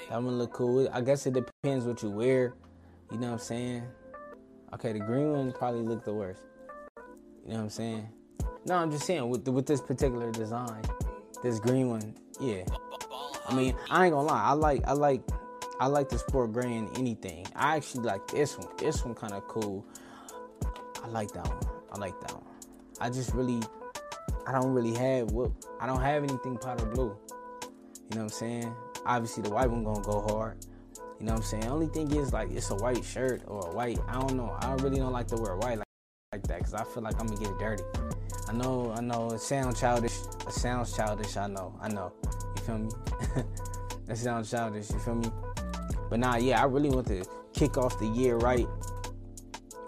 [0.10, 0.90] That one look cool.
[0.92, 2.54] I guess it depends what you wear.
[3.12, 3.84] You know what I'm saying?
[4.74, 6.42] Okay, the green one probably look the worst.
[7.46, 8.08] You know what I'm saying?
[8.66, 10.82] No, I'm just saying with with this particular design,
[11.42, 12.64] this green one, yeah.
[13.48, 14.44] I mean, I ain't gonna lie.
[14.44, 15.22] I like I like
[15.80, 17.46] I like the sport gray in anything.
[17.56, 18.70] I actually like this one.
[18.78, 19.86] This one kind of cool.
[21.04, 21.64] I like that one.
[21.92, 22.44] I like that one.
[23.02, 23.62] I just really
[24.48, 27.04] I don't really have what I don't have anything powder blue.
[27.04, 28.76] You know what I'm saying?
[29.06, 30.66] Obviously the white one gonna go hard.
[31.20, 31.66] You know what I'm saying?
[31.66, 34.00] Only thing is like it's a white shirt or a white.
[34.08, 34.56] I don't know.
[34.60, 35.88] I really don't like to wear white like,
[36.34, 37.84] like that because I feel like I'm gonna get dirty.
[38.48, 38.92] I know.
[38.98, 39.30] I know.
[39.32, 40.18] It sounds childish.
[40.48, 41.38] It sounds childish.
[41.38, 41.78] I know.
[41.80, 42.12] I know.
[42.56, 42.90] You feel me?
[44.08, 44.90] that sounds childish.
[44.90, 45.30] You feel me?
[46.10, 46.60] But nah, yeah.
[46.60, 48.68] I really want to kick off the year right.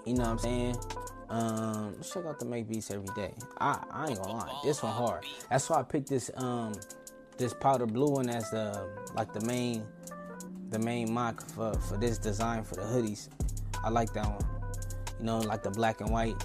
[0.05, 0.75] You know what I'm saying?
[1.29, 3.33] Um, check out the make beats every day.
[3.59, 5.25] I, I ain't gonna lie, this one hard.
[5.49, 6.73] That's why I picked this um
[7.39, 9.83] this powder blue one as the like the main
[10.69, 13.29] the main mock for for this design for the hoodies.
[13.83, 14.54] I like that one.
[15.19, 16.35] You know, like the black and white.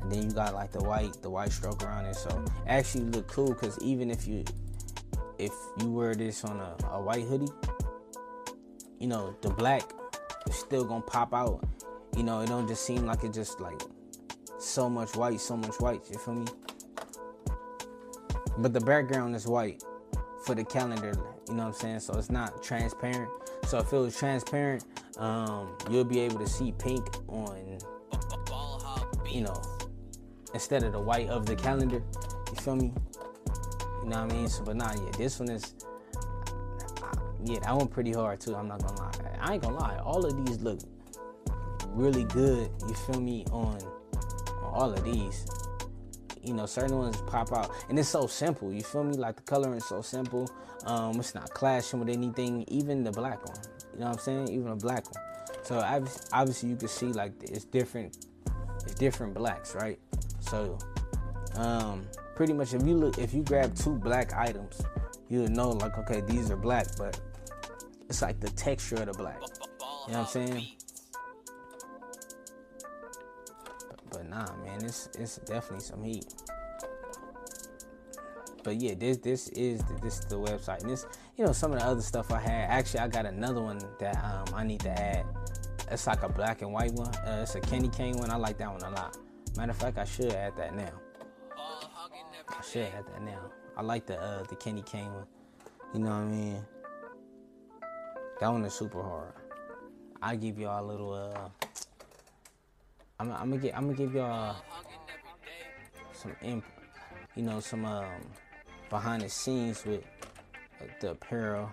[0.00, 2.16] And then you got like the white, the white stroke around it.
[2.16, 4.44] So actually look cool because even if you
[5.38, 7.52] if you wear this on a, a white hoodie,
[8.98, 9.92] you know, the black
[10.48, 11.64] is still gonna pop out.
[12.16, 13.80] You know, it don't just seem like it just like
[14.58, 16.46] so much white, so much white, you feel me?
[18.58, 19.84] But the background is white
[20.44, 21.12] for the calendar,
[21.48, 22.00] you know what I'm saying?
[22.00, 23.30] So it's not transparent.
[23.68, 24.86] So if it was transparent,
[25.18, 27.78] um, you'll be able to see pink on,
[29.30, 29.62] you know,
[30.54, 32.02] instead of the white of the calendar.
[32.48, 32.94] You feel me?
[34.02, 34.48] You know what I mean?
[34.48, 35.74] So, but nah, yeah, this one is,
[37.44, 38.56] yeah, that one pretty hard too.
[38.56, 39.36] I'm not gonna lie.
[39.38, 39.98] I ain't gonna lie.
[39.98, 40.80] All of these look
[41.88, 42.70] really good.
[42.88, 43.44] You feel me?
[43.52, 43.76] On,
[44.62, 45.44] on all of these.
[46.48, 48.72] You know, certain ones pop out, and it's so simple.
[48.72, 49.16] You feel me?
[49.16, 50.50] Like the coloring is so simple.
[50.86, 52.64] Um, it's not clashing with anything.
[52.68, 53.58] Even the black one.
[53.92, 54.48] You know what I'm saying?
[54.48, 55.22] Even a black one.
[55.62, 55.78] So
[56.32, 58.26] obviously, you can see like it's different.
[58.84, 59.98] It's different blacks, right?
[60.40, 60.78] So,
[61.56, 64.80] um, pretty much if you look, if you grab two black items,
[65.28, 67.20] you'll know like okay, these are black, but
[68.08, 69.42] it's like the texture of the black.
[70.06, 70.66] You know what I'm saying?
[74.38, 76.26] Nah, man, it's it's definitely some heat.
[78.64, 80.82] But yeah, this this is the, this is the website.
[80.82, 82.70] And this, you know, some of the other stuff I had.
[82.70, 85.24] Actually, I got another one that um, I need to add.
[85.90, 87.14] It's like a black and white one.
[87.16, 88.30] Uh, it's a candy cane one.
[88.30, 89.16] I like that one a lot.
[89.56, 90.92] Matter of fact, I should add that now.
[91.56, 93.50] I should add that now.
[93.76, 95.26] I like the uh, the candy cane one.
[95.94, 96.64] You know what I mean?
[98.40, 99.32] That one is super hard.
[100.20, 101.12] I give y'all a little.
[101.12, 101.48] Uh,
[103.20, 103.76] I'm, I'm gonna get.
[103.76, 104.56] I'm gonna give y'all
[106.12, 106.64] some imp,
[107.34, 108.04] you know, some um,
[108.90, 110.04] behind the scenes with
[111.00, 111.70] the apparel.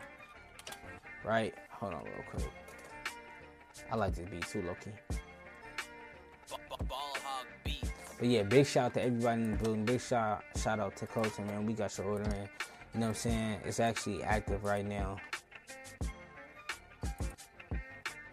[1.23, 1.53] Right?
[1.69, 2.51] Hold on, real quick.
[3.91, 4.63] I like this beat too,
[7.63, 7.91] beats.
[8.17, 9.85] But yeah, big shout out to everybody in the building.
[9.85, 11.65] Big shout shout out to Colton, man.
[11.65, 12.49] We got your order in.
[12.93, 13.59] You know what I'm saying?
[13.65, 15.17] It's actually active right now.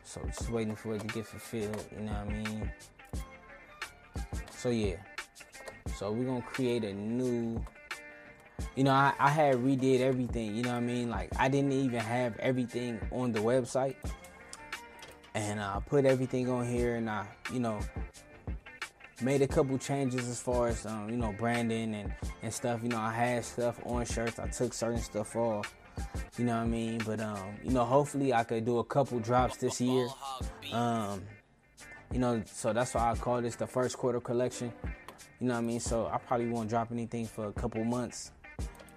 [0.04, 1.84] So just waiting for it to get fulfilled.
[1.94, 2.70] You know what I mean?
[4.62, 4.94] So yeah,
[5.96, 7.60] So we're gonna create a new.
[8.76, 10.54] You know, I, I had redid everything.
[10.54, 11.10] You know what I mean?
[11.10, 13.96] Like I didn't even have everything on the website,
[15.34, 17.80] and I put everything on here, and I, you know,
[19.20, 22.84] made a couple changes as far as um, you know branding and and stuff.
[22.84, 24.38] You know, I had stuff on shirts.
[24.38, 25.74] I took certain stuff off.
[26.38, 27.02] You know what I mean?
[27.04, 30.06] But um, you know, hopefully I could do a couple drops this year.
[30.72, 31.24] Um,
[32.12, 34.72] you know, so that's why I call this the first quarter collection.
[35.40, 35.80] You know what I mean?
[35.80, 38.32] So I probably won't drop anything for a couple months.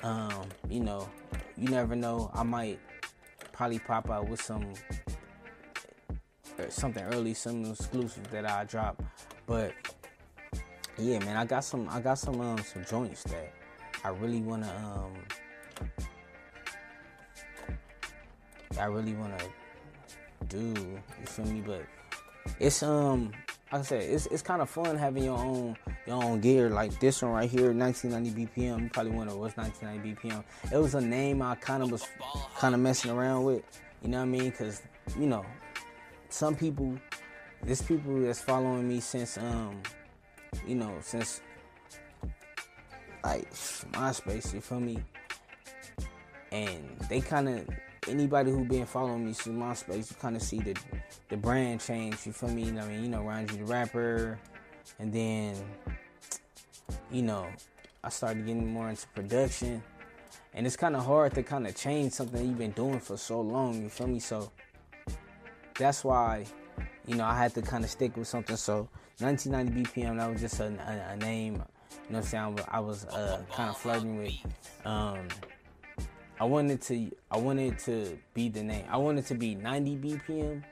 [0.04, 1.10] Um, you know,
[1.58, 2.30] you never know.
[2.34, 2.80] I might
[3.52, 4.74] probably pop out with some
[6.70, 9.02] something early, some exclusive that I drop.
[9.48, 9.74] But
[10.98, 13.54] yeah, man, I got some I got some um some joints that
[14.04, 15.14] I really wanna um
[18.80, 19.38] I really wanna
[20.48, 20.58] do.
[20.58, 21.62] You feel me?
[21.62, 21.86] But
[22.60, 23.32] it's um
[23.72, 25.76] like I said, it's it's kind of fun having your own
[26.06, 28.84] your own gear like this one right here, 1990 BPM.
[28.84, 30.44] You probably wonder what's 1990 BPM.
[30.72, 32.06] It was a name I kind of was
[32.58, 33.64] kind of messing around with.
[34.02, 34.52] You know what I mean?
[34.52, 34.84] Cause
[35.20, 35.46] you know,
[36.30, 36.98] some people,
[37.64, 39.82] there's people that's following me since um,
[40.66, 41.42] you know, since
[43.24, 44.54] like MySpace.
[44.54, 45.04] You feel me?
[46.52, 47.68] And they kind of
[48.08, 50.76] anybody who been following me since MySpace, you kind of see the
[51.30, 52.26] the brand change.
[52.26, 52.64] You feel me?
[52.80, 54.40] I mean, you know, Randy the rapper,
[55.00, 55.56] and then
[57.12, 57.48] you know,
[58.04, 59.82] I started getting more into production,
[60.54, 63.42] and it's kind of hard to kind of change something you've been doing for so
[63.42, 63.82] long.
[63.82, 64.20] You feel me?
[64.20, 64.52] So
[65.78, 66.46] that's why,
[67.08, 68.56] you know, I had to kind of stick with something.
[68.56, 68.88] So
[69.20, 71.54] 1990 BPM, that was just a, a, a name.
[71.54, 71.66] You know
[72.08, 72.60] what I'm saying?
[72.70, 74.34] I was uh, kind of flirting with.
[74.86, 75.28] Um,
[76.40, 78.86] I wanted to I wanted to be the name.
[78.90, 80.64] I wanted to be 90 BPM.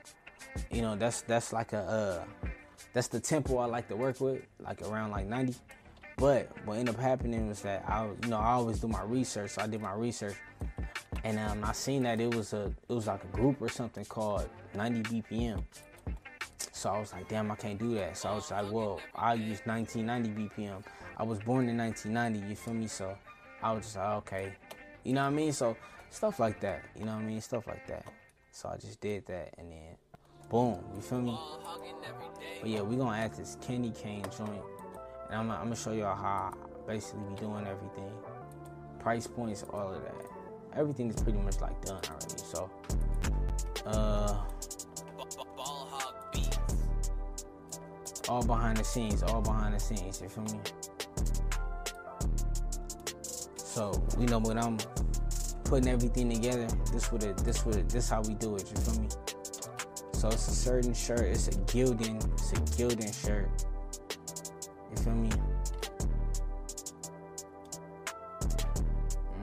[0.70, 2.24] You know, that's that's like a uh
[2.92, 5.54] that's the tempo I like to work with, like around like 90.
[6.16, 9.52] But what ended up happening was that I you know, I always do my research.
[9.52, 10.36] So I did my research
[11.24, 14.04] and um, I seen that it was a it was like a group or something
[14.04, 15.64] called 90 BPM.
[16.72, 18.18] So I was like, damn, I can't do that.
[18.18, 20.28] So I was like, well, I use 1990
[20.62, 20.82] BPM.
[21.16, 22.86] I was born in 1990, you feel me?
[22.86, 23.16] So
[23.62, 24.52] I was just like, okay,
[25.04, 25.52] you know what I mean?
[25.52, 25.76] So
[26.10, 26.82] stuff like that.
[26.98, 27.40] You know what I mean?
[27.40, 28.06] Stuff like that.
[28.50, 29.96] So I just did that and then
[30.48, 31.38] boom, you feel me?
[32.60, 34.62] But yeah, we gonna add this candy cane joint.
[35.30, 38.12] And I'm, I'm gonna show y'all how I basically be doing everything.
[38.98, 40.14] Price points, all of that.
[40.74, 42.38] Everything is pretty much like done already.
[42.38, 42.70] So
[43.86, 44.44] uh
[48.28, 50.60] all behind the scenes, all behind the scenes, you feel me?
[53.74, 54.78] So you know when I'm
[55.64, 58.70] putting everything together, this would this would this how we do it.
[58.70, 59.08] You feel me?
[60.12, 61.22] So it's a certain shirt.
[61.22, 62.22] It's a Gildan.
[62.34, 63.50] It's a Gildan shirt.
[64.90, 65.28] You feel me?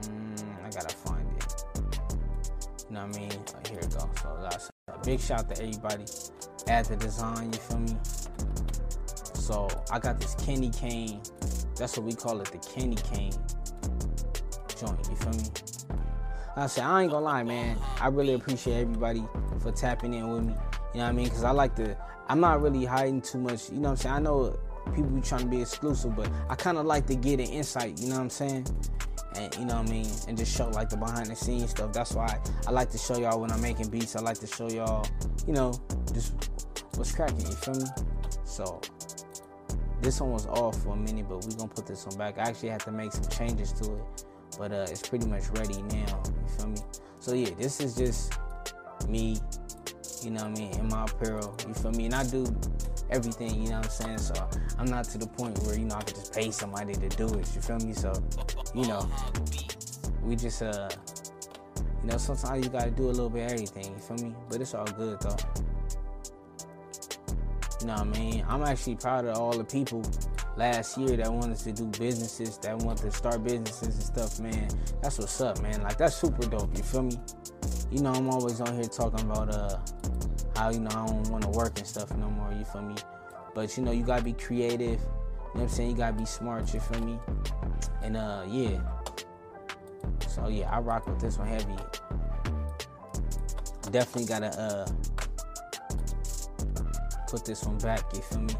[0.00, 1.54] Mm, I gotta find it.
[2.88, 3.30] You know what I mean?
[3.68, 4.08] Here it goes.
[4.22, 6.06] So that's a big shout to everybody
[6.68, 7.52] at the design.
[7.52, 7.96] You feel me?
[9.34, 11.20] So I got this candy cane.
[11.76, 13.34] That's what we call it, the candy cane
[14.82, 15.08] joint.
[15.08, 15.44] You feel me?
[16.56, 17.78] I said, I ain't gonna lie, man.
[18.00, 19.24] I really appreciate everybody
[19.60, 20.52] for tapping in with me.
[20.92, 21.24] You know what I mean?
[21.24, 21.96] Because I like to,
[22.28, 23.70] I'm not really hiding too much.
[23.70, 24.14] You know what I'm saying?
[24.14, 24.58] I know
[24.94, 27.98] people be trying to be exclusive, but I kind of like to get an insight.
[27.98, 28.66] You know what I'm saying?
[29.36, 30.06] And you know what I mean?
[30.28, 31.92] And just show like the behind the scenes stuff.
[31.92, 34.14] That's why I like to show y'all when I'm making beats.
[34.14, 35.06] I like to show y'all,
[35.46, 35.72] you know,
[36.12, 36.34] just
[36.96, 37.40] what's cracking.
[37.40, 37.86] You feel me?
[38.44, 38.82] So
[40.02, 42.36] this one was off for a minute, but we're gonna put this one back.
[42.36, 44.24] I actually had to make some changes to it
[44.58, 46.22] but uh, it's pretty much ready now.
[46.26, 46.78] You feel me?
[47.18, 48.32] So yeah, this is just
[49.08, 49.38] me.
[50.22, 50.78] You know what I mean?
[50.78, 51.56] In my apparel.
[51.66, 52.06] You feel me?
[52.06, 52.46] And I do
[53.10, 53.62] everything.
[53.62, 54.18] You know what I'm saying?
[54.18, 54.48] So
[54.78, 57.26] I'm not to the point where you know I could just pay somebody to do
[57.26, 57.48] it.
[57.54, 57.92] You feel me?
[57.92, 58.12] So
[58.74, 59.08] you know,
[60.22, 60.88] we just uh,
[62.02, 63.92] you know, sometimes you gotta do a little bit of everything.
[63.92, 64.34] You feel me?
[64.48, 65.36] But it's all good though.
[67.80, 68.44] You know what I mean?
[68.48, 70.02] I'm actually proud of all the people
[70.56, 74.68] last year that wanted to do businesses, that wanted to start businesses and stuff, man.
[75.02, 75.82] That's what's up, man.
[75.82, 76.76] Like that's super dope.
[76.76, 77.18] You feel me?
[77.90, 79.78] You know, I'm always on here talking about uh
[80.56, 82.52] how you know I don't want to work and stuff no more.
[82.52, 82.94] You feel me?
[83.54, 85.00] But you know, you gotta be creative.
[85.00, 85.90] You know what I'm saying?
[85.90, 86.72] You gotta be smart.
[86.72, 87.18] You feel me?
[88.02, 88.80] And uh, yeah.
[90.28, 91.76] So yeah, I rock with this one heavy.
[93.90, 94.86] Definitely gotta uh
[97.28, 98.04] put this one back.
[98.14, 98.54] You feel me?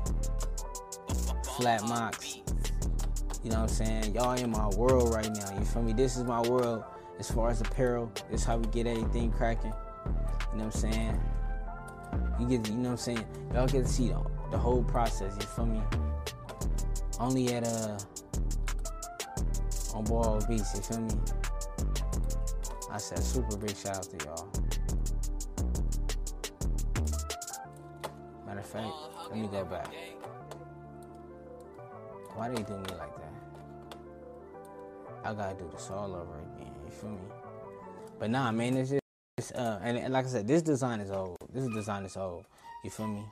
[1.56, 2.36] Flat Mox.
[3.42, 4.14] You know what I'm saying?
[4.14, 5.58] Y'all in my world right now.
[5.58, 5.92] You feel me?
[5.92, 6.84] This is my world
[7.18, 8.10] as far as apparel.
[8.30, 9.72] This is how we get everything cracking.
[10.52, 11.20] You know what I'm saying?
[12.38, 13.26] You get, you know what I'm saying?
[13.52, 15.34] Y'all get to see the, the whole process.
[15.40, 15.82] You feel me?
[17.22, 17.96] only at uh
[19.94, 21.14] on Ball Beats, you feel me?
[22.90, 24.48] I said super big shout out to y'all.
[28.46, 28.86] Matter of fact,
[29.30, 29.88] let me go back.
[32.34, 33.32] Why they do me like that?
[35.24, 36.72] I gotta do this all over again.
[36.84, 37.18] You feel me?
[38.18, 41.36] But nah, man, it's just uh, and, and like I said, this design is old.
[41.52, 42.44] This design is old.
[42.84, 43.24] You feel me?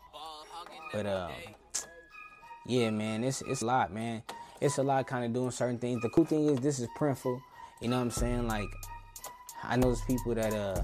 [0.93, 1.33] But um,
[2.67, 4.23] yeah, man, it's it's a lot, man.
[4.61, 6.03] It's a lot, kind of doing certain things.
[6.03, 7.41] The cool thing is this is printful.
[7.81, 8.47] You know what I'm saying?
[8.47, 8.69] Like,
[9.63, 10.83] I know there's people that uh,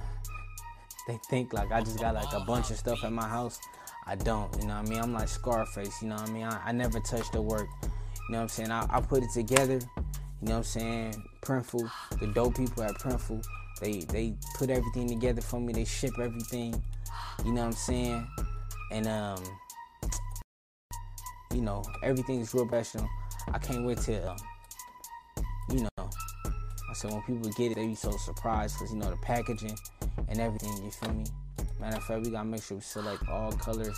[1.06, 3.60] they think like I just got like a bunch of stuff at my house.
[4.06, 4.54] I don't.
[4.60, 5.00] You know what I mean?
[5.00, 6.00] I'm like Scarface.
[6.02, 6.44] You know what I mean?
[6.44, 7.68] I, I never touch the work.
[8.28, 8.70] You know what I'm saying?
[8.72, 9.74] I, I put it together.
[9.74, 11.28] You know what I'm saying?
[11.42, 11.90] Printful.
[12.20, 13.44] The dope people at Printful.
[13.80, 15.72] They they put everything together for me.
[15.72, 16.82] They ship everything.
[17.44, 18.26] You know what I'm saying?
[18.90, 19.42] And um,
[21.54, 23.08] you know, everything is real professional.
[23.52, 24.36] I can't wait to, um,
[25.70, 26.10] you know,
[26.90, 29.78] I said when people get it, they be so surprised because you know the packaging
[30.28, 30.84] and everything.
[30.84, 31.24] You feel me?
[31.80, 33.96] Matter of fact, we gotta make sure we select all colors.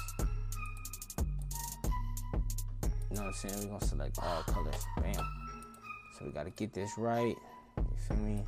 [3.11, 3.65] You know what I'm saying?
[3.65, 4.87] We're gonna select all colors.
[5.01, 5.15] Bam.
[6.19, 7.37] So we gotta get this right.
[7.77, 8.45] You feel me?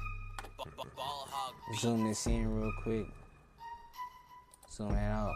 [1.79, 3.07] Zoom this in real quick.
[4.71, 5.35] Zoom that out.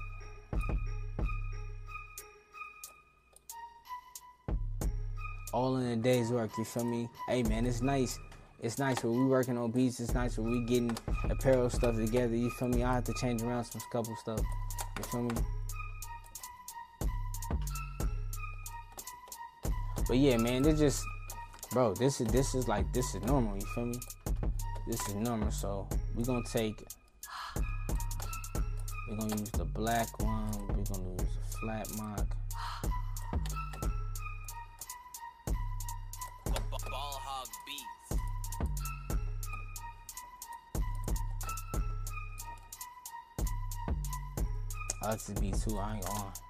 [5.52, 7.08] All in a day's work, you feel me?
[7.28, 8.18] Hey man, it's nice.
[8.60, 10.00] It's nice when we working on beats.
[10.00, 10.96] It's nice when we getting
[11.30, 12.34] apparel stuff together.
[12.34, 12.82] You feel me?
[12.82, 14.40] I have to change around some couple stuff.
[14.98, 15.36] You feel me?
[20.14, 21.04] But yeah, man, it's just,
[21.72, 21.92] bro.
[21.92, 23.56] This is this is like this is normal.
[23.56, 23.98] You feel me?
[24.86, 25.50] This is normal.
[25.50, 26.80] So we gonna take.
[29.10, 30.52] We're gonna use the black one.
[30.68, 32.28] We're gonna use a flat mock.
[45.02, 45.76] Like to be too.
[45.76, 46.43] I ain't on.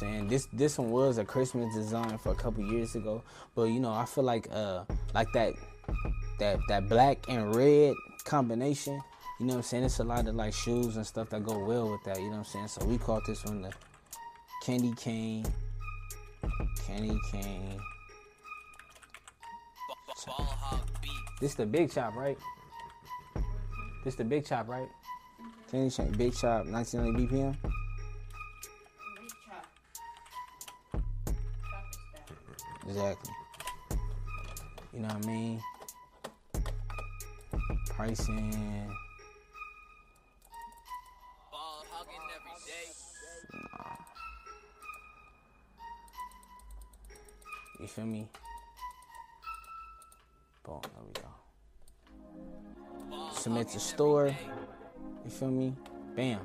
[0.00, 0.28] Saying?
[0.28, 3.22] This this one was a Christmas design for a couple years ago,
[3.54, 4.84] but you know I feel like uh
[5.14, 5.54] like that
[6.38, 7.94] that that black and red
[8.24, 9.00] combination.
[9.38, 9.84] You know what I'm saying?
[9.84, 12.18] It's a lot of like shoes and stuff that go well with that.
[12.18, 12.68] You know what I'm saying?
[12.68, 13.72] So we called this one the
[14.62, 15.46] candy cane.
[16.86, 17.80] Candy cane.
[21.40, 22.36] This the big chop, right?
[24.04, 24.88] This the big chop, right?
[25.70, 27.79] Candy cane, big chop, 1990 BPM.
[32.90, 33.32] Exactly.
[34.92, 35.62] You know what I mean?
[37.90, 38.92] Pricing.
[41.52, 42.86] Ball hugging every day.
[47.78, 48.26] You feel me?
[50.64, 51.12] Boom, there we
[53.12, 53.30] go.
[53.32, 54.34] Submit to store.
[55.24, 55.76] You feel me?
[56.16, 56.40] Bam.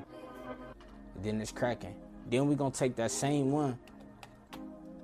[1.15, 1.95] And then it's cracking.
[2.29, 3.79] Then we're gonna take that same one,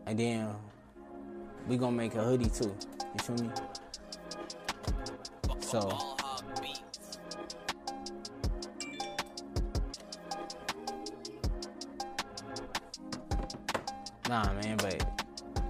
[0.05, 0.55] and then
[1.67, 2.75] we gonna make a hoodie too.
[3.13, 3.51] You feel me?
[5.61, 6.17] So-.
[14.27, 15.05] Nah, man, but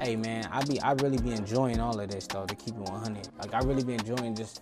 [0.02, 2.46] hey, man, I be I really be enjoying all of this though.
[2.46, 4.62] To keep it 100, like I really be enjoying just,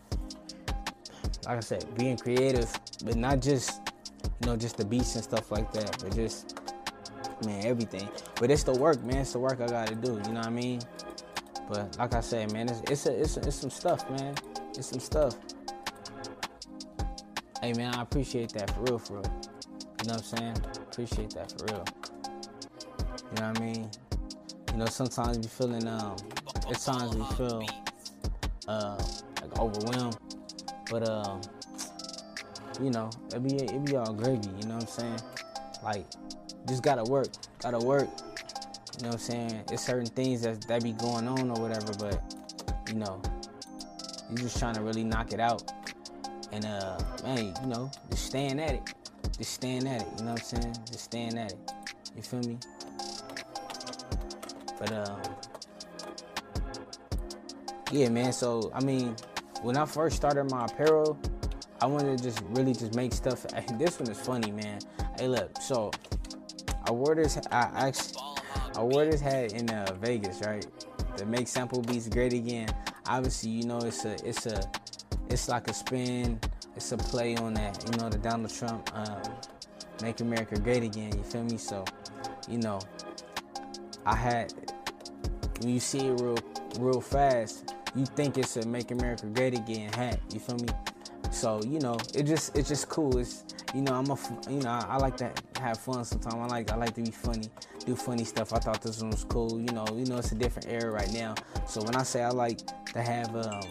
[1.45, 2.71] like I said, being creative,
[3.03, 3.81] but not just,
[4.41, 6.61] you know, just the beats and stuff like that, but just,
[7.45, 8.07] man, everything.
[8.39, 9.17] But it's the work, man.
[9.17, 10.13] It's the work I gotta do.
[10.25, 10.79] You know what I mean?
[11.69, 14.33] But like I said, man, it's it's a, it's, a, it's some stuff, man.
[14.75, 15.35] It's some stuff.
[17.61, 19.23] Hey, man, I appreciate that for real, for real.
[20.01, 20.57] You know what I'm saying?
[20.91, 21.85] Appreciate that for real.
[23.31, 23.91] You know what I mean?
[24.71, 26.15] You know, sometimes we feeling um
[26.69, 27.63] at times we feel
[28.67, 28.97] uh
[29.41, 30.17] like overwhelmed.
[30.89, 31.41] But um
[32.81, 35.19] you know, it be it be all gravy, you know what I'm saying?
[35.83, 36.05] Like
[36.67, 37.27] just gotta work.
[37.59, 38.09] Gotta work.
[38.99, 39.63] You know what I'm saying?
[39.71, 42.21] It's certain things that that be going on or whatever, but
[42.89, 43.21] you know,
[44.29, 45.71] you're just trying to really knock it out.
[46.51, 48.93] And uh man, you know, just staying at it.
[49.37, 50.75] Just staying at it, you know what I'm saying?
[50.85, 51.71] Just staying at it.
[52.13, 52.57] You feel me?
[54.77, 55.21] But um,
[57.91, 58.33] yeah, man.
[58.33, 59.15] So I mean,
[59.61, 61.17] when I first started my apparel,
[61.81, 63.45] I wanted to just really just make stuff.
[63.77, 64.79] This one is funny, man.
[65.17, 65.61] Hey, look.
[65.61, 65.91] So
[66.85, 67.37] I wore this.
[67.51, 68.18] I actually
[68.87, 70.65] This hat in uh, Vegas, right?
[71.17, 72.69] To make sample beats great again.
[73.07, 74.71] Obviously, you know it's a it's a
[75.29, 76.39] it's like a spin.
[76.75, 79.21] It's a play on that, you know, the Donald Trump um,
[80.01, 81.57] "Make America Great Again." You feel me?
[81.57, 81.83] So,
[82.47, 82.79] you know,
[84.05, 84.53] I had
[85.59, 86.37] when you see it real,
[86.79, 90.19] real fast, you think it's a "Make America Great Again" hat.
[90.33, 90.69] You feel me?
[91.31, 93.17] So, you know, it just it's just cool.
[93.17, 94.17] It's you know, I'm a
[94.49, 96.35] you know, I, I like to have fun sometimes.
[96.35, 97.49] I like I like to be funny,
[97.85, 98.53] do funny stuff.
[98.53, 99.59] I thought this one was cool.
[99.59, 101.35] You know, you know, it's a different era right now.
[101.67, 102.59] So when I say I like
[102.93, 103.61] to have um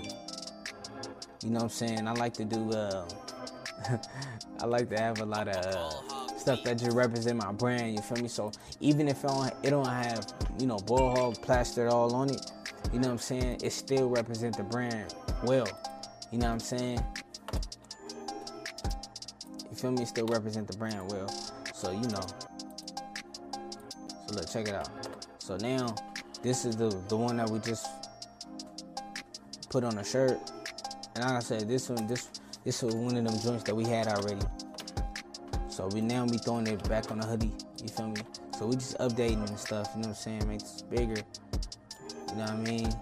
[1.43, 2.09] you know what I'm saying?
[2.09, 2.71] I like to do.
[2.73, 3.09] Uh,
[4.61, 7.95] I like to have a lot of uh, stuff that just represent my brand.
[7.95, 8.29] You feel me?
[8.29, 8.51] So
[8.81, 10.27] even if it don't, it don't have
[10.59, 12.51] you know ball hog plastered all on it,
[12.93, 13.61] you know what I'm saying?
[13.63, 15.69] It still represent the brand well.
[16.33, 17.01] You know what I'm saying?
[19.79, 20.05] Feel me?
[20.05, 21.29] Still represent the brand well.
[21.73, 22.27] So you know.
[24.27, 24.89] So look, check it out.
[25.39, 25.95] So now
[26.43, 27.87] this is the the one that we just
[29.71, 30.37] put on a shirt.
[31.15, 32.29] And like I said, this one, this
[32.65, 34.45] this was one of them joints that we had already.
[35.69, 37.53] So we now be throwing it back on the hoodie.
[37.81, 38.21] You feel me?
[38.59, 39.91] So we just updating and stuff.
[39.95, 40.49] You know what I'm saying?
[40.49, 41.23] Makes bigger.
[42.31, 42.93] You know what I mean?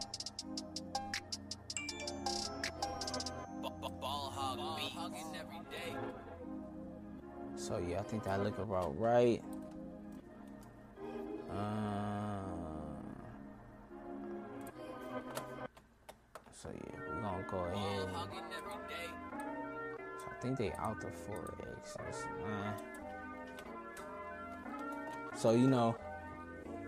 [8.08, 9.42] Think that look about right.
[11.50, 11.54] Uh,
[16.52, 18.02] so yeah, we're gonna go ahead.
[18.02, 19.08] And- hugging every day.
[20.18, 21.96] So I think they out the four X.
[25.36, 25.96] So you know,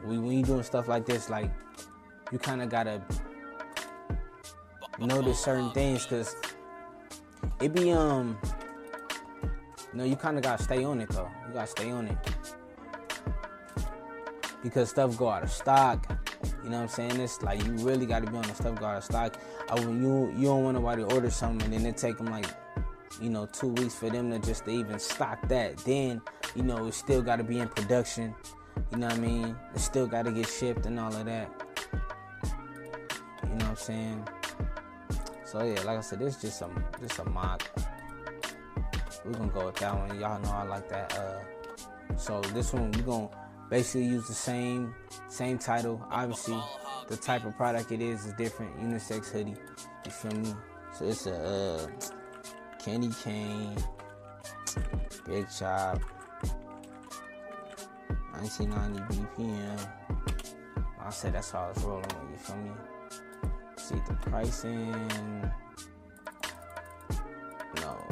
[0.05, 1.51] we, when you doing stuff like this, like
[2.33, 3.03] you kind of gotta
[4.99, 6.37] notice certain things, cause
[7.61, 8.39] it be um,
[9.95, 11.31] know, you kind of gotta stay on it though.
[11.47, 12.17] You gotta stay on it
[14.63, 16.07] because stuff go out of stock.
[16.63, 17.21] You know what I'm saying?
[17.21, 19.37] It's like you really got to be on the stuff go out of stock.
[19.71, 22.47] I, you you don't want nobody to order something and then it take them like
[23.21, 25.79] you know two weeks for them to just to even stock that.
[25.79, 26.21] Then
[26.55, 28.35] you know it still got to be in production.
[28.93, 29.57] You know what I mean?
[29.75, 31.51] It still got to get shipped and all of that.
[33.43, 34.29] You know what I'm saying?
[35.45, 37.63] So yeah, like I said, this is just some just a mock.
[39.29, 40.19] We're gonna go with that one.
[40.19, 41.13] Y'all know I like that.
[41.13, 43.29] Uh, so this one we're gonna
[43.69, 44.95] basically use the same
[45.29, 46.03] same title.
[46.11, 46.59] Obviously,
[47.09, 48.75] the type of product it is is different.
[48.81, 49.55] Unisex hoodie.
[50.07, 50.55] You feel me?
[50.95, 51.87] So it's a uh,
[52.83, 53.77] candy cane,
[55.27, 56.01] big chop,
[58.33, 59.91] 1990 BPM.
[61.05, 62.31] I said that's how I was rolling with.
[62.33, 62.71] You feel me?
[63.77, 65.53] See the pricing.
[67.77, 68.08] No.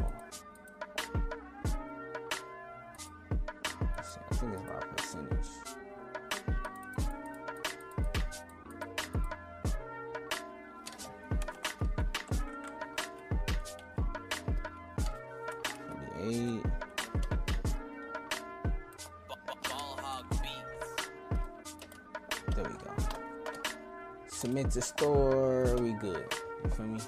[24.67, 25.77] Submit to store.
[25.79, 26.25] We good.
[26.65, 27.01] You feel me?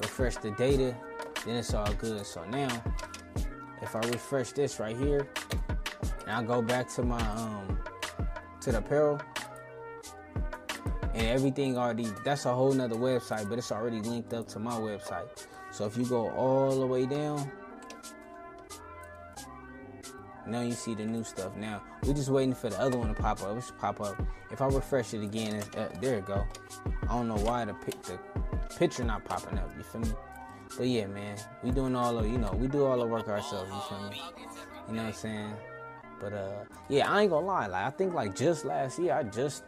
[0.00, 0.96] Refresh the data.
[1.44, 2.24] Then it's all good.
[2.24, 2.82] So now,
[3.82, 5.28] if I refresh this right here,
[6.22, 7.78] and I go back to my um
[8.62, 9.20] to the apparel,
[11.12, 14.74] and everything already that's a whole nother website, but it's already linked up to my
[14.74, 15.46] website.
[15.72, 17.50] So if you go all the way down,
[20.46, 21.54] now you see the new stuff.
[21.56, 23.58] Now we're just waiting for the other one to pop up.
[23.58, 24.16] It should pop up.
[24.50, 26.46] If I refresh it again, uh, there it go.
[27.02, 28.18] I don't know why the pic- the
[28.78, 29.70] picture not popping up.
[29.76, 30.12] You feel me?
[30.76, 33.70] But yeah, man, we doing all of you know we do all the work ourselves.
[33.70, 34.22] You feel me?
[34.88, 35.54] You know what I'm saying?
[36.20, 37.66] But uh, yeah, I ain't gonna lie.
[37.66, 39.64] Like I think like just last year, I just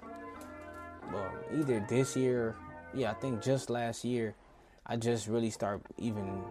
[1.13, 2.57] well either this year,
[2.95, 4.35] yeah, I think just last year,
[4.87, 6.43] I just really start even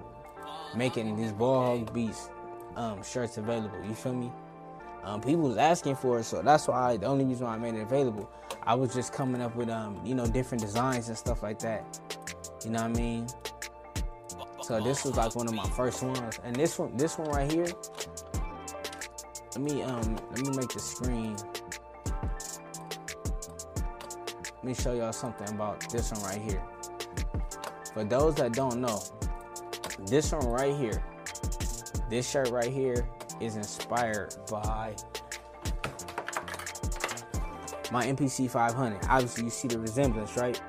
[0.76, 2.30] making these ball hog beats
[2.76, 3.84] um, shirts available.
[3.88, 4.32] You feel me?
[5.06, 7.76] Um, people was asking for it, so that's why the only reason why I made
[7.76, 8.28] it available.
[8.64, 11.99] I was just coming up with um, you know different designs and stuff like that.
[12.64, 13.28] You know what I mean?
[14.64, 17.49] So this was like one of my first ones, and this one, this one right
[17.49, 17.68] here.
[19.56, 21.38] Let me um, let me make the screen.
[24.56, 26.64] Let me show y'all something about this one right here.
[27.93, 29.03] For those that don't know,
[30.08, 31.03] this one right here,
[32.10, 33.08] this shirt right here
[33.41, 34.95] is inspired by
[37.91, 38.99] my MPC 500.
[39.09, 40.61] Obviously, you see the resemblance, right?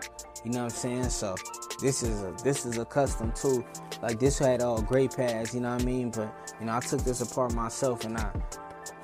[0.44, 1.10] You know what I'm saying?
[1.10, 1.34] So
[1.80, 3.64] this is a this is a custom too.
[4.02, 6.10] Like this had all gray pads, you know what I mean?
[6.10, 8.30] But you know, I took this apart myself and I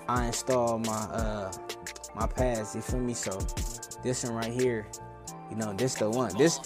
[0.09, 1.53] I installed my uh
[2.15, 2.75] my pads.
[2.77, 3.15] You feel me?
[3.15, 3.33] So
[4.03, 4.87] this one right here,
[5.51, 6.37] You know, this the one.
[6.37, 6.61] This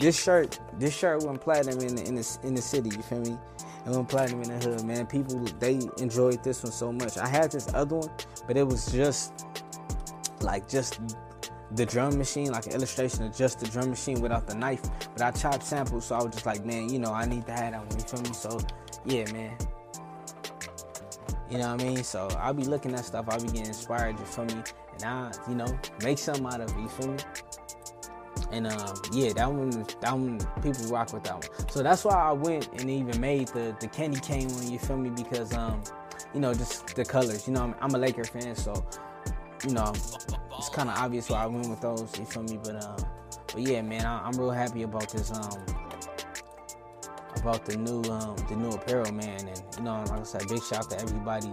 [0.00, 2.90] this shirt, this shirt went platinum in the in the in the city.
[2.90, 3.38] You feel me?
[3.86, 5.06] It went platinum in the hood, man.
[5.06, 7.16] People they enjoyed this one so much.
[7.18, 8.10] I had this other one,
[8.46, 9.46] but it was just
[10.40, 11.00] like just
[11.72, 14.82] the drum machine, like an illustration of just the drum machine without the knife.
[15.14, 17.52] But I chopped samples, so I was just like, man, you know, I need to
[17.52, 17.98] have that one.
[17.98, 18.32] You feel me?
[18.32, 18.58] So
[19.04, 19.56] yeah, man.
[21.50, 22.04] You know what I mean?
[22.04, 24.62] So I'll be looking at stuff, I'll be getting inspired, you feel me?
[24.94, 27.18] And I, you know, make something out of it, you feel me?
[28.50, 31.68] And um, yeah, that one, that one, people rock with that one.
[31.70, 34.70] So that's why I went and even made the the candy cane one.
[34.70, 35.10] You feel me?
[35.10, 35.82] Because um,
[36.32, 37.46] you know, just the colors.
[37.46, 38.84] You know, I'm, I'm a Laker fan, so
[39.66, 42.18] you know, it's kind of obvious why I went with those.
[42.18, 42.58] You feel me?
[42.62, 42.96] But um,
[43.52, 45.64] but yeah, man, I, I'm real happy about this um
[47.36, 49.46] about the new um the new apparel, man.
[49.46, 51.52] And you know, like I said, big shout out to everybody.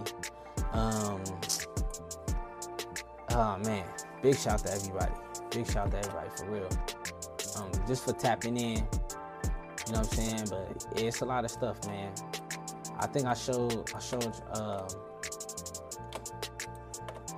[0.72, 1.22] Um,
[3.30, 3.84] oh man,
[4.22, 5.12] big shout out to everybody.
[5.56, 6.68] Big shout out to everybody for real.
[7.56, 8.76] Um, just for tapping in.
[8.76, 8.86] You know
[9.86, 10.48] what I'm saying?
[10.50, 12.12] But it's a lot of stuff, man.
[12.98, 14.86] I think I showed I showed um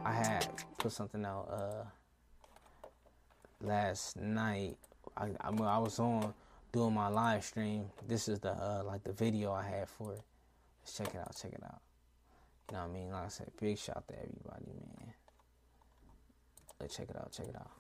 [0.05, 0.49] I had
[0.79, 1.85] put something out uh
[3.61, 4.79] last night.
[5.17, 6.35] I I, I was on
[6.73, 7.85] doing my live stream.
[8.09, 10.23] This is the uh like the video I had for it.
[10.81, 11.83] Let's check it out, check it out.
[12.69, 13.13] You know what I mean?
[13.13, 15.15] Like I said, big shout to everybody, man.
[16.81, 17.78] Let's check it out, check it out.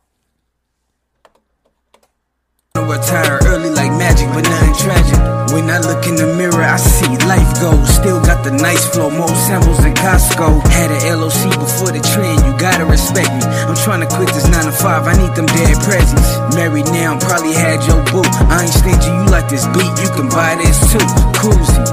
[3.59, 5.19] Early like magic, but nothing tragic.
[5.51, 7.91] When I look in the mirror, I see life goes.
[7.91, 10.63] Still got the nice flow, more samples than Costco.
[10.71, 13.43] Had a LOC before the trend, you gotta respect me.
[13.67, 16.39] I'm trying to quit this 9 to 5, I need them dead presents.
[16.55, 18.23] Married now, probably had your boo.
[18.47, 21.03] I ain't stingy, you like this beat, you can buy this too.
[21.35, 21.87] Cruising,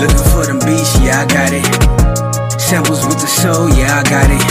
[0.00, 1.68] looking for them beats, yeah, I got it.
[2.56, 4.44] Samples with the soul, yeah, I got it.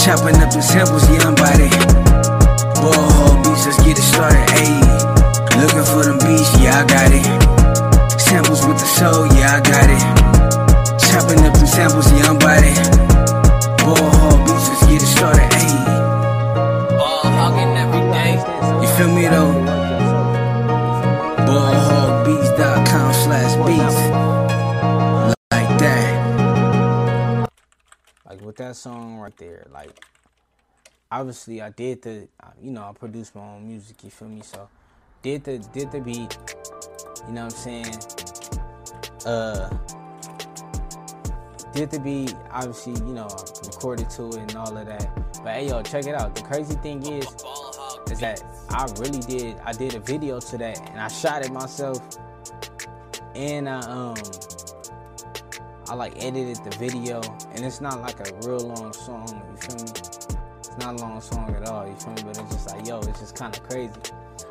[0.00, 1.74] Chopping up the samples, yeah, I'm about it.
[2.80, 5.07] Ball hog beats, let's get it started, ayy.
[5.58, 7.26] Looking for them beats, yeah, I got it.
[8.20, 10.02] Samples with the soul, yeah, I got it.
[11.10, 12.78] Chopping up the samples, yeah, I'm about it.
[13.82, 15.78] Ball hog beats, let's get it started, ayy.
[16.96, 18.34] Ball hogging every day.
[18.82, 19.52] You feel me though?
[21.48, 23.98] Ballhogbeats.com slash beats.
[25.50, 27.48] Like that.
[28.26, 29.98] like with that song right there like
[31.10, 32.28] obviously i did the
[32.60, 34.68] you know i produced my own music you feel me so
[35.22, 36.38] did the did the beat
[37.26, 37.94] you know what i'm saying
[39.26, 39.68] uh
[41.72, 43.28] did the beat obviously you know
[43.66, 45.10] recorded to it and all of that
[45.42, 47.26] but hey yo check it out the crazy thing is
[48.10, 51.52] is that I really did I did a video to that and I shot it
[51.52, 52.00] myself
[53.34, 54.16] and I um
[55.88, 57.20] I like edited the video
[57.54, 59.90] and it's not like a real long song, you feel me?
[60.58, 62.22] It's not a long song at all, you feel me?
[62.26, 63.92] But it's just like, yo, it's just kinda crazy.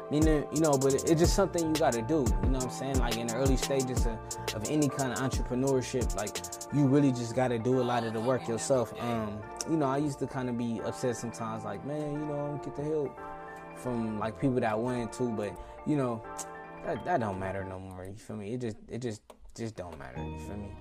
[0.09, 2.25] Meaning, you know, but it's just something you gotta do.
[2.43, 2.99] You know what I'm saying?
[2.99, 4.17] Like in the early stages of,
[4.55, 6.37] of any kind of entrepreneurship, like
[6.73, 8.93] you really just gotta do a lot of the work yourself.
[9.01, 12.33] Um, you know, I used to kind of be upset sometimes, like, man, you know,
[12.33, 13.19] I don't get the help
[13.75, 16.23] from like people that wanted to, but you know,
[16.85, 18.05] that, that don't matter no more.
[18.05, 18.53] You feel me?
[18.53, 19.21] It just it just
[19.55, 20.23] just don't matter.
[20.23, 20.71] You feel me?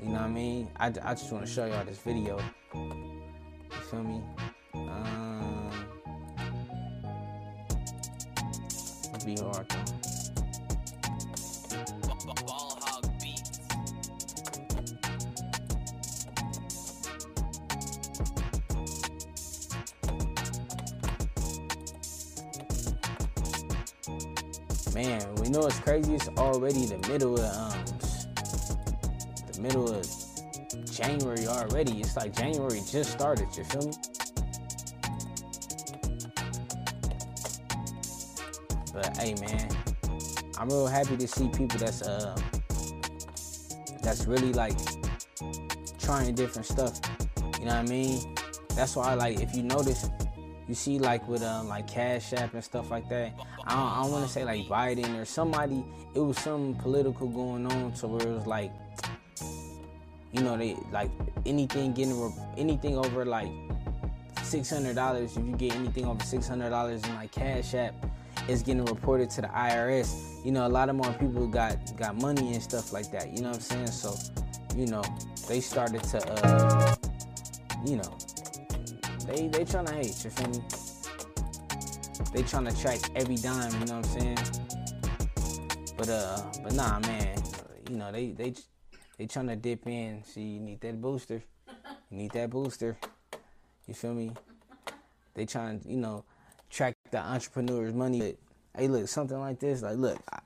[0.00, 0.70] You know what I mean?
[0.76, 2.38] I, I just want to show y'all this video.
[2.74, 4.22] You feel me?
[4.74, 5.55] Um,
[9.26, 9.66] be hard.
[24.94, 26.14] Man, we know it's crazy.
[26.14, 27.84] It's already the middle of um,
[29.52, 30.06] the middle of
[30.92, 32.00] January already.
[32.00, 33.48] It's like January just started.
[33.56, 34.15] You feel me?
[38.96, 39.68] But hey, man,
[40.56, 42.34] I'm real happy to see people that's uh
[44.02, 44.74] that's really like
[45.98, 46.98] trying different stuff.
[47.60, 48.34] You know what I mean?
[48.74, 50.08] That's why like if you notice,
[50.66, 53.34] you see like with um like Cash App and stuff like that.
[53.66, 55.84] I don't, I don't want to say like Biden or somebody.
[56.14, 58.72] It was some political going on to where it was like,
[60.32, 61.10] you know, they like
[61.44, 63.50] anything getting anything over like
[64.42, 65.36] six hundred dollars.
[65.36, 67.94] If you get anything over six hundred dollars in like Cash App,
[68.48, 70.44] it's getting reported to the IRS.
[70.44, 73.32] You know, a lot of more people got got money and stuff like that.
[73.32, 73.86] You know what I'm saying?
[73.88, 74.14] So,
[74.76, 75.02] you know,
[75.48, 76.94] they started to, uh,
[77.84, 78.16] you know,
[79.26, 80.24] they they trying to hate.
[80.24, 80.62] You feel me?
[82.32, 83.72] They trying to track every dime.
[83.80, 84.38] You know what I'm saying?
[85.96, 87.36] But uh, but nah, man.
[87.90, 88.54] You know, they they
[89.18, 90.22] they trying to dip in.
[90.24, 91.42] See, you need that booster.
[92.10, 92.96] You need that booster.
[93.86, 94.32] You feel me?
[95.34, 96.24] They trying, you know,
[97.10, 98.18] the entrepreneur's money.
[98.20, 98.36] But,
[98.80, 100.40] hey, look, something like this, like, look, I,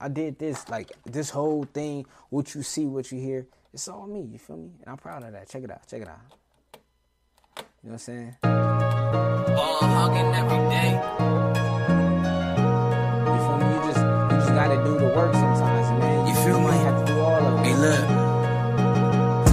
[0.00, 4.06] I did this, like, this whole thing, what you see, what you hear, it's all
[4.06, 4.70] me, you feel me?
[4.80, 5.48] And I'm proud of that.
[5.48, 6.18] Check it out, check it out.
[7.82, 8.36] You know what I'm saying?
[8.42, 10.92] Ball hogging every day.
[13.26, 13.66] You feel me?
[13.74, 16.26] You just, you just gotta do the work sometimes, man.
[16.26, 16.66] You feel me?
[16.66, 17.66] You have to do all of it.
[17.66, 18.00] Hey, look.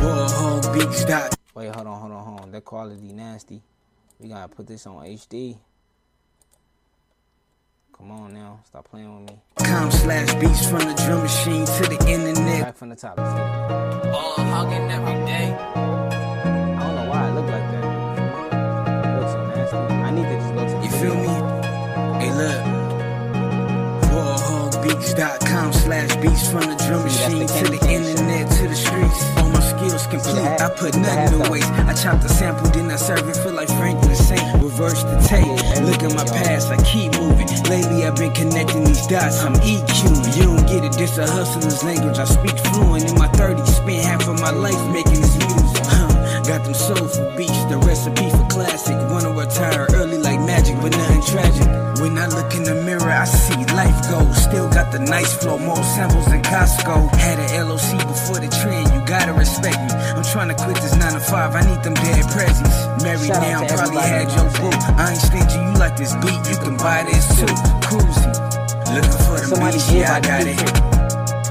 [0.02, 2.52] Ballhogbeats.com Wait, hold on, hold on, hold on.
[2.52, 3.62] That quality nasty.
[4.20, 5.58] We gotta put this on HD.
[7.98, 9.42] Come on now, stop playing with me.
[9.58, 12.64] Com slash beats from the drum machine to the internet.
[12.64, 13.18] Back from the top.
[13.18, 14.12] Let's get.
[14.12, 15.54] Ball hogging every day.
[15.54, 17.84] I don't know why it looked like that.
[19.06, 19.78] It looks so nasty.
[19.78, 22.20] I need to just go to You feel me?
[22.20, 22.74] Hey, look.
[25.64, 28.20] Ballhogbeats.com slash beats from the drum machine to the Kenny King shit.
[28.20, 29.38] internet to the streets.
[29.38, 30.62] All my skills complete.
[30.62, 31.72] I put nothing to waste.
[31.72, 33.38] I chop the sample, then I serve it.
[33.38, 34.62] Feel like Franklin Saint.
[34.62, 35.48] Reverse the tape.
[35.84, 37.48] Look at my past, I keep moving.
[37.70, 39.44] Lately, I've been connecting these dots.
[39.44, 40.38] I'm EQ.
[40.38, 40.94] You don't get it.
[40.94, 42.18] This a hustler's language.
[42.18, 43.68] I speak fluent in my 30s.
[43.68, 45.43] Spent half of my life making this.
[46.44, 49.00] Got them soulful beats, the recipe for classic.
[49.10, 51.68] Wanna retire early like magic, but nothing tragic.
[52.04, 54.44] When I look in the mirror, I see life goes.
[54.44, 57.16] Still got the nice flow, more samples than Costco.
[57.16, 59.96] Had a LOC before the trend, you gotta respect me.
[59.96, 62.76] I'm trying to quit this 9 to 5, I need them dead presents.
[63.02, 64.76] Married Shout now, probably had your boo.
[65.00, 67.48] I ain't stingy, you like this beat, you can buy this too.
[67.88, 68.36] Cruising,
[68.92, 70.60] looking for the Somebody beats, yeah, I got it.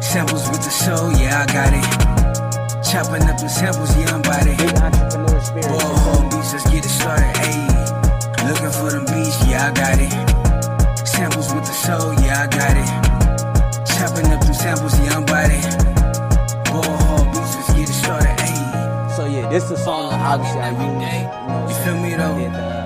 [0.05, 2.01] Samples with the soul, yeah, I got it.
[2.93, 4.55] Chopping up the samples, yeah, I'm.
[4.59, 5.64] Big entrepreneur spirit.
[5.64, 7.72] you feel beats, let's get it started, ayy.
[8.45, 10.12] Looking for them beats, yeah, I got it.
[11.09, 13.88] Samples with the soul, yeah, I got it.
[13.97, 15.64] Chopping up them samples, yeah, I'm about it.
[16.68, 19.16] Whoa, beats, let's get it started, ayy.
[19.16, 20.84] So yeah, this is a song that obviously I use.
[20.84, 22.82] You, know You feel me, though?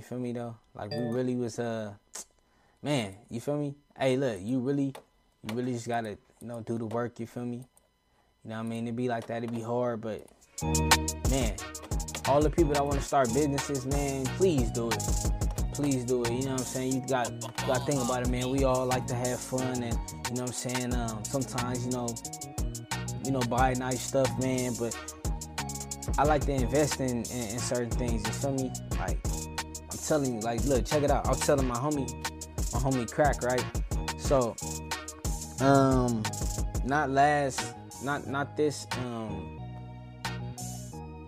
[0.00, 0.56] You feel me though?
[0.74, 1.92] Like we really was uh,
[2.82, 3.74] man, you feel me?
[3.98, 4.94] Hey, look, you really,
[5.46, 7.20] you really just gotta, you know, do the work.
[7.20, 7.66] You feel me?
[8.42, 8.86] You know what I mean?
[8.86, 9.44] It'd be like that.
[9.44, 10.26] it'd be hard, but
[11.30, 11.54] man,
[12.26, 15.04] all the people that want to start businesses, man, please do it.
[15.74, 16.32] Please do it.
[16.32, 16.94] You know what I'm saying?
[16.94, 18.48] You got, you got to think about it, man.
[18.48, 19.98] We all like to have fun, and
[20.28, 20.94] you know what I'm saying.
[20.94, 22.08] Um, sometimes, you know,
[23.22, 24.96] you know, buy nice stuff, man, but
[26.16, 28.26] I like to invest in, in, in certain things.
[28.26, 28.72] You feel me?
[28.98, 29.29] Like
[30.10, 31.24] telling you, like, look, check it out.
[31.24, 32.10] I was telling my homie,
[32.72, 33.64] my homie Crack, right?
[34.18, 34.56] So,
[35.64, 36.24] um,
[36.84, 39.60] not last, not not this, um,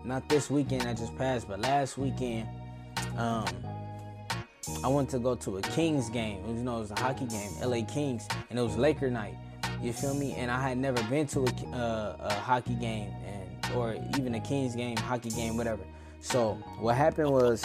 [0.04, 2.48] not this weekend that just passed, but last weekend,
[3.16, 3.46] um,
[4.82, 6.44] I went to go to a Kings game.
[6.48, 9.36] You know, it was a hockey game, LA Kings, and it was Laker night.
[9.80, 10.32] You feel me?
[10.32, 14.40] And I had never been to a, uh, a hockey game, and or even a
[14.40, 15.84] Kings game, hockey game, whatever.
[16.20, 17.64] So what happened was.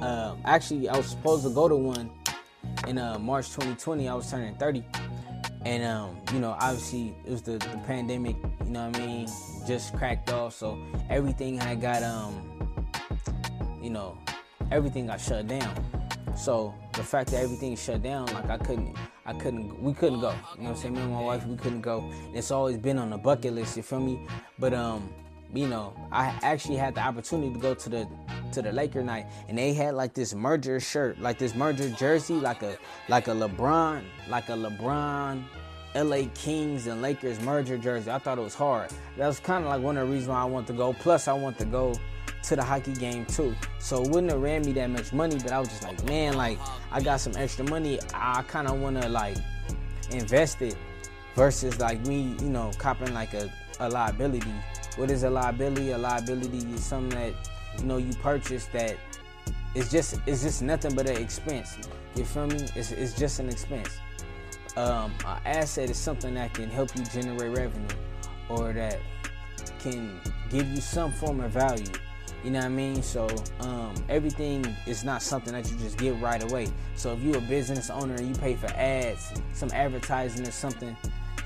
[0.00, 2.10] Um, actually, I was supposed to go to one
[2.86, 4.08] in uh, March 2020.
[4.08, 4.84] I was turning 30,
[5.64, 8.36] and um, you know, obviously it was the, the pandemic.
[8.64, 9.28] You know what I mean?
[9.66, 10.78] Just cracked off, so
[11.08, 12.46] everything had got um,
[13.80, 14.18] you know,
[14.70, 15.74] everything got shut down.
[16.36, 18.94] So the fact that everything shut down, like I couldn't,
[19.24, 20.30] I couldn't, we couldn't go.
[20.56, 20.94] You know what I'm saying?
[20.94, 22.12] Me and my wife, we couldn't go.
[22.34, 23.76] It's always been on the bucket list.
[23.76, 24.26] You feel me?
[24.58, 25.08] But um,
[25.54, 28.08] you know, I actually had the opportunity to go to the
[28.52, 32.34] to the Laker night, and they had like this merger shirt, like this merger jersey,
[32.34, 32.76] like a
[33.08, 35.44] like a LeBron, like a LeBron.
[35.94, 38.10] LA Kings and Lakers merger jersey.
[38.10, 38.90] I thought it was hard.
[39.16, 40.92] That was kind of like one of the reasons why I want to go.
[40.92, 41.94] Plus, I want to go
[42.46, 43.54] to the hockey game too.
[43.78, 46.34] So it wouldn't have ran me that much money, but I was just like, man,
[46.34, 46.58] like
[46.92, 47.98] I got some extra money.
[48.14, 49.36] I kind of want to like
[50.10, 50.76] invest it
[51.34, 54.52] versus like me, you know, copping like a, a liability.
[54.96, 55.90] What is a liability?
[55.90, 57.34] A liability is something that
[57.78, 58.96] you know you purchase that
[59.74, 61.76] it's just it's just nothing but an expense.
[62.14, 62.66] You feel me?
[62.74, 63.98] It's, it's just an expense.
[64.76, 67.96] Um, an asset is something that can help you generate revenue
[68.48, 68.98] or that
[69.80, 70.20] can
[70.50, 71.86] give you some form of value.
[72.44, 73.02] You know what I mean?
[73.02, 73.28] So
[73.60, 76.68] um, everything is not something that you just get right away.
[76.94, 80.96] So if you're a business owner and you pay for ads, some advertising or something,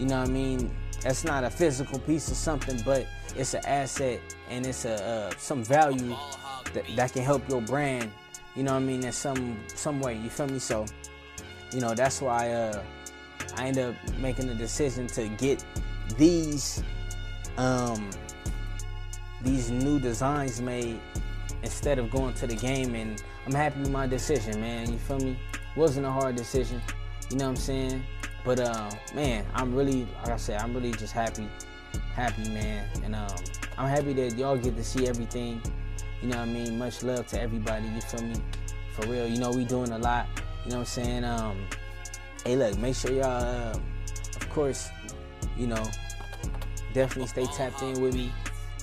[0.01, 0.75] you know what I mean?
[1.03, 5.31] That's not a physical piece of something, but it's an asset and it's a uh,
[5.37, 6.17] some value
[6.73, 8.11] that, that can help your brand.
[8.57, 9.05] You know what I mean?
[9.05, 10.17] In some some way.
[10.17, 10.59] You feel me?
[10.59, 10.87] So
[11.71, 12.83] you know that's why uh,
[13.57, 15.63] I end up making the decision to get
[16.17, 16.83] these
[17.59, 18.09] um,
[19.43, 20.99] these new designs made
[21.63, 24.91] instead of going to the game and I'm happy with my decision, man.
[24.91, 25.39] You feel me?
[25.77, 26.81] Wasn't a hard decision,
[27.31, 28.03] you know what I'm saying?
[28.45, 31.49] But uh man, I'm really like I said, I'm really just happy
[32.15, 32.87] happy, man.
[33.05, 33.29] And um,
[33.79, 35.63] I'm happy that y'all get to see everything.
[36.23, 36.79] You know what I mean?
[36.79, 37.87] Much love to everybody.
[37.89, 38.35] You feel me?
[38.93, 39.27] For real.
[39.27, 40.27] You know we doing a lot.
[40.65, 41.25] You know what I'm saying?
[41.25, 41.67] Um,
[42.45, 43.79] hey, look, make sure y'all, uh,
[44.37, 44.91] of course,
[45.57, 45.83] you know,
[46.93, 48.33] definitely stay tapped in with me.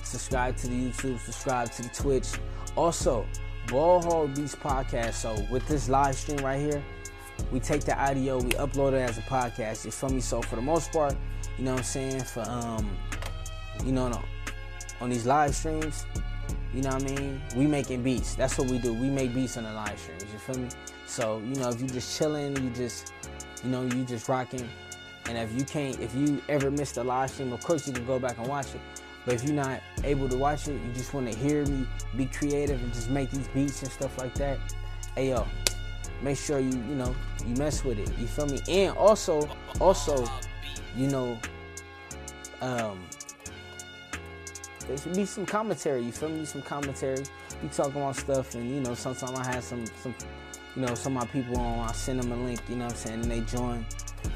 [0.02, 1.20] Subscribe to the YouTube.
[1.20, 2.28] Subscribe to the Twitch.
[2.74, 3.26] Also,
[3.68, 5.14] Ball Hog Beats podcast.
[5.14, 6.82] So with this live stream right here,
[7.50, 9.84] we take the audio, we upload it as a podcast.
[9.84, 10.20] You feel me?
[10.20, 11.16] So for the most part,
[11.56, 12.20] you know what I'm saying?
[12.24, 12.96] For um,
[13.84, 14.22] you know, no,
[15.00, 16.06] on these live streams,
[16.74, 17.40] you know what I mean?
[17.56, 18.34] We making beats.
[18.34, 18.92] That's what we do.
[18.92, 20.24] We make beats on the live streams.
[20.32, 20.68] You feel me?
[21.06, 23.12] So you know, if you just chilling, you just,
[23.64, 24.68] you know, you just rocking.
[25.26, 28.06] And if you can't, if you ever missed a live stream, of course you can
[28.06, 28.80] go back and watch it.
[29.24, 31.86] But if you're not able to watch it, you just want to hear me
[32.16, 34.58] be creative and just make these beats and stuff like that.
[35.14, 35.46] Hey yo,
[36.22, 37.14] make sure you you know
[37.46, 38.10] you mess with it.
[38.18, 38.60] You feel me?
[38.68, 39.48] And also
[39.80, 40.26] also,
[40.96, 41.38] you know,
[42.60, 43.00] um,
[44.86, 46.02] there should be some commentary.
[46.02, 46.44] You feel me?
[46.44, 47.24] Some commentary.
[47.62, 50.14] We talking about stuff, and you know, sometimes I have some some,
[50.76, 51.88] you know, some of my people on.
[51.88, 52.60] I send them a link.
[52.68, 53.20] You know what I'm saying?
[53.22, 53.84] And they join.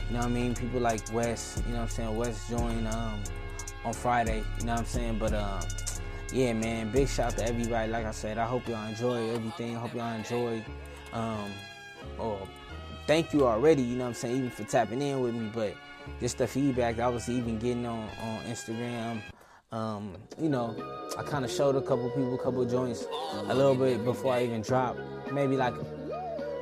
[0.09, 0.55] You know what I mean?
[0.55, 1.61] People like Wes.
[1.67, 2.17] You know what I'm saying?
[2.17, 3.21] Wes joined um
[3.85, 4.43] on Friday.
[4.59, 5.19] You know what I'm saying?
[5.19, 5.63] But um.
[6.33, 6.91] Yeah, man.
[6.91, 7.93] Big shout out to everybody.
[7.93, 9.77] Like I said, I hope y'all enjoy everything.
[9.77, 10.65] I hope y'all enjoy
[11.13, 11.51] um,
[12.19, 12.39] or
[13.07, 15.75] thank you already, you know what I'm saying, even for tapping in with me, but
[16.21, 19.23] just the feedback I was even getting on, on Instagram.
[19.71, 20.77] Um, you know,
[21.17, 23.07] I kind of showed a couple people, a couple joints
[23.49, 25.01] a little bit before I even dropped.
[25.33, 25.75] Maybe like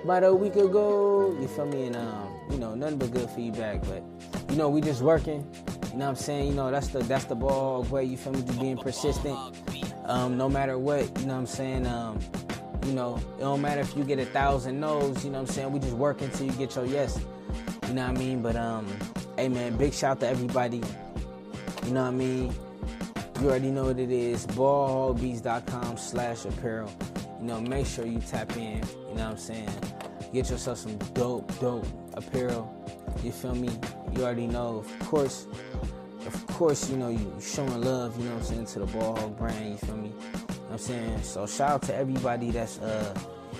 [0.05, 1.87] about a week ago, you feel me?
[1.87, 4.03] And, um, you know, nothing but good feedback, but,
[4.49, 5.45] you know, we just working.
[5.91, 6.49] You know what I'm saying?
[6.49, 8.43] You know, that's the that's the ball way, you feel me?
[8.43, 9.37] Just being persistent.
[10.05, 11.87] Um, no matter what, you know what I'm saying?
[12.91, 15.55] You know, it don't matter if you get a thousand no's, you know what I'm
[15.55, 15.71] saying?
[15.71, 17.21] We just work until you get your yes.
[17.87, 18.43] You know what I mean?
[18.43, 18.85] But um,
[19.37, 20.83] hey man, big shout to everybody.
[21.87, 22.53] You know what I mean?
[23.41, 24.45] You already know what it is.
[24.49, 26.91] Ballhogbeats.com slash apparel.
[27.39, 28.79] You know, make sure you tap in.
[28.79, 29.71] You know what I'm saying?
[30.33, 32.75] Get yourself some dope, dope apparel.
[33.23, 33.71] You feel me?
[34.17, 34.79] You already know.
[34.79, 35.47] Of course,
[36.27, 39.17] of course, you know, you showing love, you know what I'm saying, to the Ball
[39.17, 40.09] Hog brand, you feel me?
[40.09, 41.23] You know what I'm saying?
[41.23, 43.15] So shout out to everybody that's uh,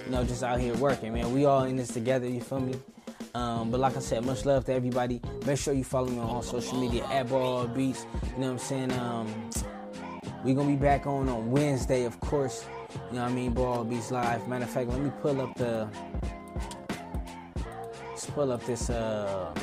[0.05, 1.33] you know, just out here working, man.
[1.33, 2.75] We all in this together, you feel me?
[3.35, 5.21] Um, but like I said, much love to everybody.
[5.47, 8.07] Make sure you follow me on all social media at Ball Beats.
[8.35, 8.93] You know what I'm saying?
[8.93, 9.51] Um,
[10.45, 12.67] we gonna be back on on Wednesday, of course.
[13.11, 13.53] You know what I mean?
[13.53, 14.49] Ball Beats live.
[14.49, 15.89] Matter of fact, let me pull up the
[18.09, 19.55] let's pull up this uh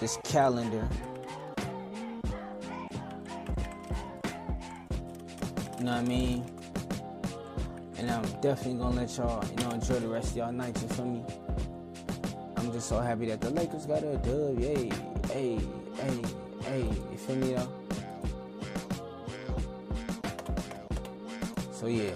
[0.00, 0.88] this calendar.
[5.78, 6.44] You know what I mean?
[7.98, 10.82] And I'm definitely gonna let y'all, you know, enjoy the rest of y'all nights.
[10.82, 11.24] you feel me?
[12.56, 14.90] I'm just so happy that the Lakers got a dub, yay,
[15.32, 15.58] hey,
[15.96, 16.22] hey,
[16.62, 16.82] hey,
[17.12, 17.72] you feel me though?
[21.72, 22.10] So yeah.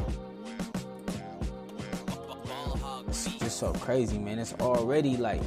[3.09, 4.39] It's just so crazy, man.
[4.39, 5.41] It's already like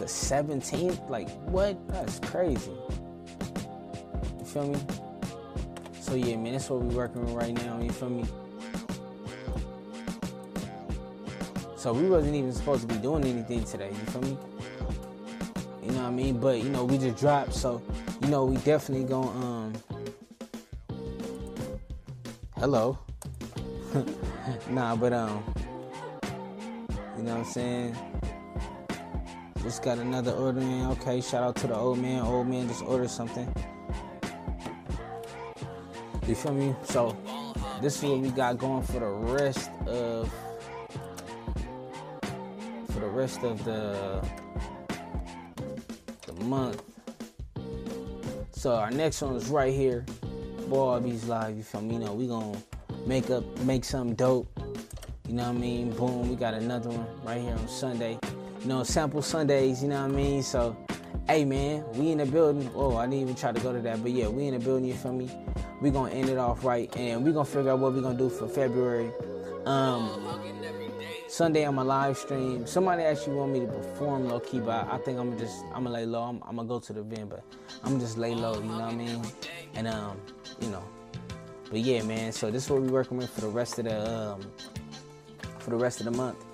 [0.00, 1.08] the 17th.
[1.10, 1.76] Like, what?
[1.88, 2.72] That's crazy.
[4.38, 4.80] You feel me?
[6.00, 7.80] So yeah, man, that's what we're working with right now.
[7.80, 8.24] You feel me?
[11.76, 13.90] So we wasn't even supposed to be doing anything today.
[13.90, 14.38] You feel me?
[15.82, 16.40] You know what I mean?
[16.40, 17.82] But you know, we just dropped, so
[18.22, 19.72] you know, we definitely gonna um.
[22.56, 22.98] Hello.
[24.70, 25.44] nah, but um.
[27.16, 27.96] You know what I'm saying?
[29.62, 30.86] Just got another order in.
[30.86, 32.22] Okay, shout out to the old man.
[32.22, 33.52] Old man just ordered something.
[36.26, 36.74] You feel me?
[36.84, 37.16] So
[37.82, 40.32] this is what we got going for the rest of
[42.90, 44.24] for the rest of the
[46.26, 46.82] the month.
[48.52, 50.04] So our next one is right here.
[51.02, 51.94] Beats Live, you feel me?
[51.94, 52.56] You know, we gonna
[53.06, 54.48] make up make something dope.
[55.26, 55.90] You know what I mean?
[55.90, 58.18] Boom, we got another one right here on Sunday.
[58.60, 60.42] You know, sample Sundays, you know what I mean?
[60.42, 60.76] So
[61.26, 62.70] hey man, we in the building.
[62.74, 64.84] Oh, I didn't even try to go to that, but yeah, we in the building,
[64.84, 65.30] you feel me?
[65.80, 68.28] we gonna end it off right and we gonna figure out what we gonna do
[68.28, 69.10] for February.
[69.66, 70.10] Um
[71.28, 72.66] Sunday I'm a live stream.
[72.66, 75.90] Somebody actually want me to perform low key, but I think I'm just I'm gonna
[75.90, 76.22] lay low.
[76.22, 77.44] I'm, I'm gonna go to the event, but
[77.84, 78.54] I'm just lay low.
[78.54, 79.22] You know what I mean?
[79.74, 80.20] And um,
[80.60, 80.84] you know,
[81.70, 82.32] but yeah, man.
[82.32, 84.40] So this is what we working with for the rest of the um,
[85.60, 86.44] for the rest of the month.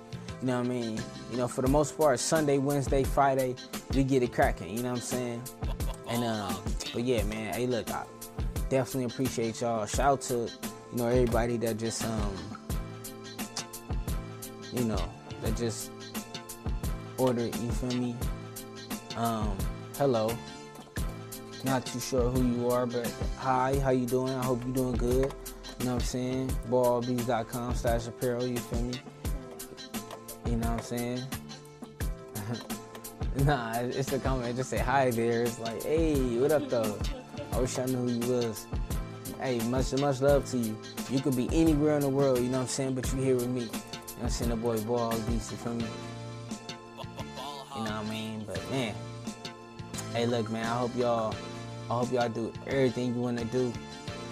[0.41, 1.01] You know what I mean?
[1.31, 3.55] You know, for the most part, Sunday, Wednesday, Friday,
[3.93, 4.75] we get it cracking.
[4.75, 5.43] You know what I'm saying?
[6.09, 6.55] And um,
[6.93, 7.53] but yeah, man.
[7.53, 8.05] Hey, look, I
[8.69, 9.85] definitely appreciate y'all.
[9.85, 12.35] Shout out to you know everybody that just um
[14.73, 15.09] you know,
[15.41, 15.91] that just
[17.17, 18.15] ordered, you feel me?
[19.15, 19.57] Um,
[19.97, 20.35] hello.
[21.63, 24.33] Not too sure who you are, but hi, how you doing?
[24.33, 25.33] I hope you're doing good.
[25.79, 26.51] You know what I'm saying?
[26.69, 28.93] Ballbees.com slash apparel, you feel me?
[30.47, 31.21] You know what I'm saying?
[33.45, 34.55] nah, it's a comment.
[34.55, 35.43] Just say hi there.
[35.43, 36.97] It's like, hey, what up though?
[37.51, 38.65] I wish I knew who you was.
[39.41, 40.77] Hey, much much love to you.
[41.09, 43.35] You could be anywhere in the world, you know what I'm saying, but you here
[43.35, 43.61] with me.
[43.61, 44.51] You know what I'm saying?
[44.51, 45.85] The boy Ball Beast, you feel me?
[47.75, 48.45] You know what I mean?
[48.47, 48.95] But man,
[50.13, 50.65] hey, look, man.
[50.65, 51.35] I hope y'all,
[51.89, 53.73] I hope y'all do everything you want to do.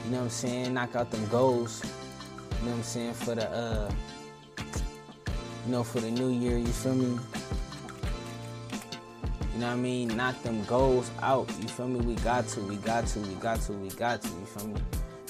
[0.05, 0.73] You know what I'm saying?
[0.73, 1.83] Knock out them goals.
[1.83, 3.91] You know what I'm saying for the, uh,
[5.65, 6.57] you know, for the new year.
[6.57, 7.17] You feel me?
[9.53, 10.15] You know what I mean?
[10.15, 11.49] Knock them goals out.
[11.61, 12.01] You feel me?
[12.01, 12.59] We got to.
[12.61, 13.19] We got to.
[13.19, 13.73] We got to.
[13.73, 14.27] We got to.
[14.27, 14.81] You feel me?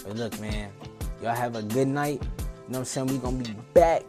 [0.03, 0.71] But look, man.
[1.21, 2.21] Y'all have a good night.
[2.21, 3.07] You know what I'm saying?
[3.07, 4.03] We gonna be back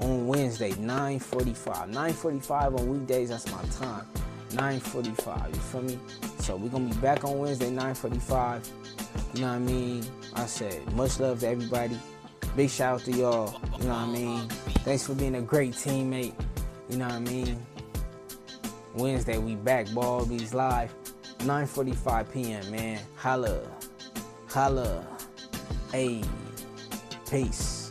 [0.00, 1.92] on Wednesday, 9:45.
[1.92, 3.28] 9:45 on weekdays.
[3.28, 4.06] That's my time.
[4.50, 5.48] 9:45.
[5.54, 5.98] You feel me?
[6.38, 8.68] So we gonna be back on Wednesday, 9:45.
[9.34, 10.04] You know what I mean?
[10.34, 11.98] I said much love to everybody.
[12.56, 13.60] Big shout out to y'all.
[13.78, 14.48] You know what I mean?
[14.84, 16.34] Thanks for being a great teammate.
[16.90, 17.66] You know what I mean?
[18.94, 19.92] Wednesday we back.
[19.92, 20.94] Ball live.
[21.38, 22.70] 9:45 p.m.
[22.70, 23.62] Man, holla,
[24.48, 25.04] holla,
[25.90, 26.22] hey,
[27.28, 27.81] peace.